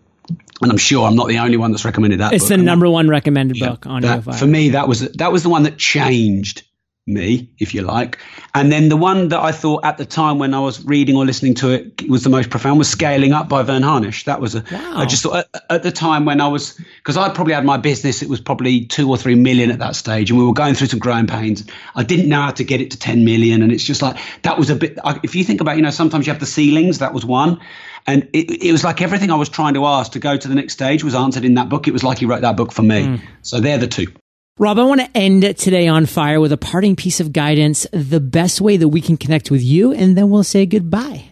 and 0.62 0.70
I'm 0.70 0.78
sure 0.78 1.06
I'm 1.06 1.16
not 1.16 1.28
the 1.28 1.38
only 1.38 1.56
one 1.56 1.72
that's 1.72 1.84
recommended 1.84 2.20
that. 2.20 2.32
It's 2.32 2.44
book. 2.44 2.56
the 2.56 2.56
number 2.56 2.88
one 2.88 3.08
recommended 3.08 3.58
yeah, 3.58 3.68
book 3.68 3.86
on 3.86 4.02
that, 4.02 4.24
For 4.24 4.46
me, 4.46 4.70
that 4.70 4.88
was 4.88 5.00
that 5.00 5.30
was 5.30 5.42
the 5.42 5.50
one 5.50 5.64
that 5.64 5.76
changed 5.76 6.62
me, 7.06 7.48
if 7.58 7.72
you 7.72 7.82
like. 7.82 8.18
And 8.54 8.72
then 8.72 8.88
the 8.88 8.96
one 8.96 9.28
that 9.28 9.40
I 9.40 9.52
thought 9.52 9.84
at 9.84 9.96
the 9.96 10.04
time 10.04 10.38
when 10.38 10.54
I 10.54 10.60
was 10.60 10.84
reading 10.84 11.16
or 11.16 11.24
listening 11.24 11.54
to 11.56 11.70
it 11.70 12.08
was 12.08 12.24
the 12.24 12.30
most 12.30 12.50
profound 12.50 12.78
was 12.78 12.88
Scaling 12.88 13.32
Up 13.32 13.48
by 13.48 13.62
Verne 13.62 13.82
Harnish. 13.82 14.24
That 14.24 14.40
was 14.40 14.56
a, 14.56 14.64
wow. 14.72 14.92
I 14.96 15.06
just 15.06 15.22
thought 15.22 15.46
at, 15.54 15.64
at, 15.70 15.82
the 15.84 15.92
time 15.92 16.24
when 16.24 16.40
I 16.40 16.48
was, 16.48 16.80
because 16.96 17.16
I 17.16 17.28
probably 17.28 17.54
had 17.54 17.64
my 17.64 17.76
business, 17.76 18.22
it 18.22 18.28
was 18.28 18.40
probably 18.40 18.86
two 18.86 19.08
or 19.08 19.16
three 19.16 19.36
million 19.36 19.70
at 19.70 19.78
that 19.78 19.94
stage. 19.94 20.30
And 20.30 20.38
we 20.38 20.44
were 20.44 20.52
going 20.52 20.74
through 20.74 20.88
some 20.88 20.98
growing 20.98 21.28
pains. 21.28 21.64
I 21.94 22.02
didn't 22.02 22.28
know 22.28 22.42
how 22.42 22.50
to 22.50 22.64
get 22.64 22.80
it 22.80 22.90
to 22.90 22.98
10 22.98 23.24
million. 23.24 23.62
And 23.62 23.70
it's 23.70 23.84
just 23.84 24.02
like, 24.02 24.18
that 24.42 24.58
was 24.58 24.70
a 24.70 24.74
bit, 24.74 24.98
if 25.22 25.36
you 25.36 25.44
think 25.44 25.60
about, 25.60 25.76
you 25.76 25.82
know, 25.82 25.90
sometimes 25.90 26.26
you 26.26 26.32
have 26.32 26.40
the 26.40 26.46
ceilings, 26.46 26.98
that 26.98 27.14
was 27.14 27.24
one. 27.24 27.60
And 28.08 28.28
it, 28.32 28.64
it 28.64 28.72
was 28.72 28.82
like 28.82 29.00
everything 29.00 29.30
I 29.30 29.36
was 29.36 29.48
trying 29.48 29.74
to 29.74 29.86
ask 29.86 30.12
to 30.12 30.18
go 30.18 30.36
to 30.36 30.48
the 30.48 30.54
next 30.56 30.72
stage 30.72 31.04
was 31.04 31.14
answered 31.14 31.44
in 31.44 31.54
that 31.54 31.68
book. 31.68 31.86
It 31.86 31.92
was 31.92 32.02
like 32.02 32.18
he 32.18 32.26
wrote 32.26 32.42
that 32.42 32.56
book 32.56 32.72
for 32.72 32.82
me. 32.82 33.06
Mm. 33.06 33.22
So 33.42 33.60
they're 33.60 33.78
the 33.78 33.88
two. 33.88 34.06
Rob, 34.58 34.78
I 34.78 34.84
want 34.84 35.02
to 35.02 35.10
end 35.14 35.42
today 35.58 35.86
on 35.86 36.06
fire 36.06 36.40
with 36.40 36.50
a 36.50 36.56
parting 36.56 36.96
piece 36.96 37.20
of 37.20 37.30
guidance, 37.30 37.86
the 37.92 38.20
best 38.20 38.58
way 38.58 38.78
that 38.78 38.88
we 38.88 39.02
can 39.02 39.18
connect 39.18 39.50
with 39.50 39.62
you, 39.62 39.92
and 39.92 40.16
then 40.16 40.30
we'll 40.30 40.44
say 40.44 40.64
goodbye. 40.64 41.26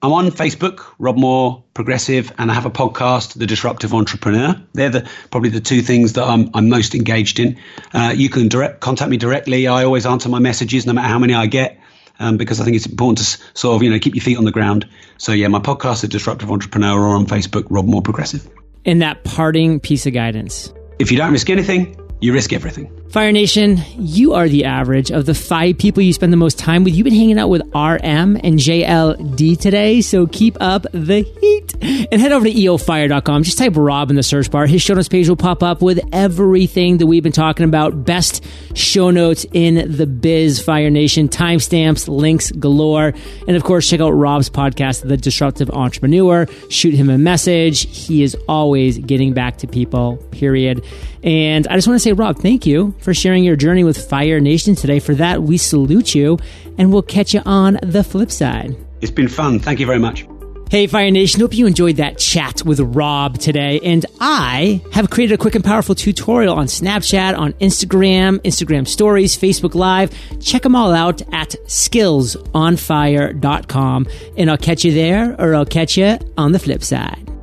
I'm 0.00 0.14
on 0.14 0.30
Facebook, 0.30 0.82
Rob 0.98 1.18
Moore 1.18 1.62
Progressive, 1.74 2.32
and 2.38 2.50
I 2.50 2.54
have 2.54 2.64
a 2.64 2.70
podcast, 2.70 3.34
The 3.34 3.46
Disruptive 3.46 3.92
Entrepreneur. 3.92 4.58
They're 4.72 4.88
the 4.88 5.10
probably 5.30 5.50
the 5.50 5.60
two 5.60 5.82
things 5.82 6.14
that 6.14 6.24
I'm, 6.24 6.48
I'm 6.54 6.70
most 6.70 6.94
engaged 6.94 7.38
in. 7.38 7.58
Uh, 7.92 8.14
you 8.16 8.30
can 8.30 8.48
direct 8.48 8.80
contact 8.80 9.10
me 9.10 9.18
directly. 9.18 9.66
I 9.66 9.84
always 9.84 10.06
answer 10.06 10.30
my 10.30 10.38
messages, 10.38 10.86
no 10.86 10.94
matter 10.94 11.08
how 11.08 11.18
many 11.18 11.34
I 11.34 11.44
get, 11.44 11.78
um, 12.18 12.38
because 12.38 12.62
I 12.62 12.64
think 12.64 12.76
it's 12.76 12.86
important 12.86 13.18
to 13.18 13.24
sort 13.52 13.76
of 13.76 13.82
you 13.82 13.90
know 13.90 13.98
keep 13.98 14.14
your 14.14 14.24
feet 14.24 14.38
on 14.38 14.46
the 14.46 14.52
ground. 14.52 14.88
So 15.18 15.32
yeah, 15.32 15.48
my 15.48 15.60
podcast, 15.60 16.00
The 16.00 16.08
Disruptive 16.08 16.50
Entrepreneur, 16.50 16.98
or 16.98 17.14
on 17.14 17.26
Facebook, 17.26 17.66
Rob 17.68 17.84
Moore 17.84 18.00
Progressive. 18.00 18.48
In 18.86 19.00
that 19.00 19.22
parting 19.22 19.80
piece 19.80 20.06
of 20.06 20.14
guidance, 20.14 20.72
if 20.98 21.12
you 21.12 21.18
don't 21.18 21.32
risk 21.32 21.50
anything, 21.50 21.94
you 22.24 22.32
risk 22.32 22.54
everything. 22.54 23.03
Fire 23.14 23.30
Nation, 23.30 23.80
you 23.96 24.32
are 24.34 24.48
the 24.48 24.64
average 24.64 25.12
of 25.12 25.24
the 25.24 25.34
five 25.34 25.78
people 25.78 26.02
you 26.02 26.12
spend 26.12 26.32
the 26.32 26.36
most 26.36 26.58
time 26.58 26.82
with. 26.82 26.96
You've 26.96 27.04
been 27.04 27.14
hanging 27.14 27.38
out 27.38 27.48
with 27.48 27.62
RM 27.72 28.36
and 28.42 28.58
JLD 28.58 29.56
today, 29.60 30.00
so 30.00 30.26
keep 30.26 30.56
up 30.60 30.84
the 30.90 31.20
heat. 31.20 31.74
And 32.10 32.20
head 32.20 32.32
over 32.32 32.44
to 32.44 32.52
eofire.com. 32.52 33.44
Just 33.44 33.56
type 33.56 33.74
Rob 33.76 34.10
in 34.10 34.16
the 34.16 34.24
search 34.24 34.50
bar. 34.50 34.66
His 34.66 34.82
show 34.82 34.94
notes 34.94 35.08
page 35.08 35.28
will 35.28 35.36
pop 35.36 35.62
up 35.62 35.80
with 35.80 36.00
everything 36.12 36.98
that 36.98 37.06
we've 37.06 37.22
been 37.22 37.30
talking 37.30 37.64
about. 37.64 38.04
Best 38.04 38.44
show 38.74 39.10
notes 39.10 39.46
in 39.52 39.96
the 39.96 40.08
biz, 40.08 40.60
Fire 40.60 40.90
Nation. 40.90 41.28
Timestamps, 41.28 42.08
links 42.08 42.50
galore. 42.50 43.14
And 43.46 43.56
of 43.56 43.62
course, 43.62 43.88
check 43.88 44.00
out 44.00 44.10
Rob's 44.10 44.50
podcast, 44.50 45.06
The 45.06 45.16
Disruptive 45.16 45.70
Entrepreneur. 45.70 46.48
Shoot 46.68 46.94
him 46.94 47.10
a 47.10 47.18
message. 47.18 47.82
He 47.96 48.24
is 48.24 48.36
always 48.48 48.98
getting 48.98 49.34
back 49.34 49.58
to 49.58 49.68
people, 49.68 50.16
period. 50.32 50.84
And 51.22 51.66
I 51.68 51.76
just 51.76 51.88
want 51.88 51.96
to 51.96 52.02
say, 52.02 52.12
Rob, 52.12 52.38
thank 52.38 52.66
you 52.66 52.94
for 53.04 53.14
sharing 53.14 53.44
your 53.44 53.56
journey 53.56 53.84
with 53.84 54.08
Fire 54.08 54.40
Nation 54.40 54.74
today. 54.74 54.98
For 54.98 55.14
that, 55.14 55.42
we 55.42 55.58
salute 55.58 56.14
you, 56.14 56.38
and 56.78 56.90
we'll 56.92 57.02
catch 57.02 57.34
you 57.34 57.42
on 57.44 57.78
the 57.82 58.02
flip 58.02 58.30
side. 58.30 58.74
It's 59.02 59.12
been 59.12 59.28
fun. 59.28 59.60
Thank 59.60 59.80
you 59.80 59.86
very 59.86 59.98
much. 59.98 60.26
Hey, 60.70 60.86
Fire 60.86 61.10
Nation. 61.10 61.40
Hope 61.40 61.54
you 61.54 61.66
enjoyed 61.66 61.96
that 61.96 62.16
chat 62.18 62.64
with 62.64 62.80
Rob 62.80 63.38
today. 63.38 63.80
And 63.84 64.06
I 64.18 64.82
have 64.92 65.10
created 65.10 65.34
a 65.34 65.38
quick 65.38 65.54
and 65.54 65.62
powerful 65.62 65.94
tutorial 65.94 66.56
on 66.56 66.66
Snapchat, 66.66 67.38
on 67.38 67.52
Instagram, 67.54 68.38
Instagram 68.38 68.88
Stories, 68.88 69.36
Facebook 69.36 69.76
Live. 69.76 70.10
Check 70.40 70.62
them 70.62 70.74
all 70.74 70.92
out 70.92 71.22
at 71.32 71.50
skillsonfire.com. 71.66 74.06
And 74.36 74.50
I'll 74.50 74.56
catch 74.56 74.84
you 74.84 74.92
there 74.92 75.36
or 75.38 75.54
I'll 75.54 75.66
catch 75.66 75.96
you 75.96 76.18
on 76.36 76.50
the 76.52 76.58
flip 76.58 76.82
side. 76.82 77.33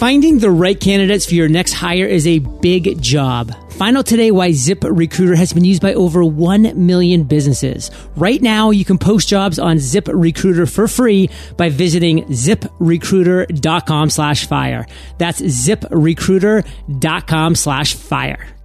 Finding 0.00 0.38
the 0.38 0.50
right 0.50 0.80
candidates 0.80 1.26
for 1.26 1.34
your 1.34 1.50
next 1.50 1.74
hire 1.74 2.06
is 2.06 2.26
a 2.26 2.38
big 2.38 3.02
job. 3.02 3.52
Find 3.72 3.98
out 3.98 4.06
today 4.06 4.30
why 4.30 4.52
Zip 4.52 4.82
Recruiter 4.82 5.34
has 5.34 5.52
been 5.52 5.66
used 5.66 5.82
by 5.82 5.92
over 5.92 6.24
1 6.24 6.86
million 6.86 7.24
businesses. 7.24 7.90
Right 8.16 8.40
now, 8.40 8.70
you 8.70 8.86
can 8.86 8.96
post 8.96 9.28
jobs 9.28 9.58
on 9.58 9.78
Zip 9.78 10.08
Recruiter 10.10 10.64
for 10.64 10.88
free 10.88 11.28
by 11.58 11.68
visiting 11.68 12.24
ziprecruiter.com 12.28 14.08
slash 14.08 14.46
fire. 14.46 14.86
That's 15.18 15.42
ziprecruiter.com 15.42 17.54
slash 17.54 17.94
fire. 17.94 18.59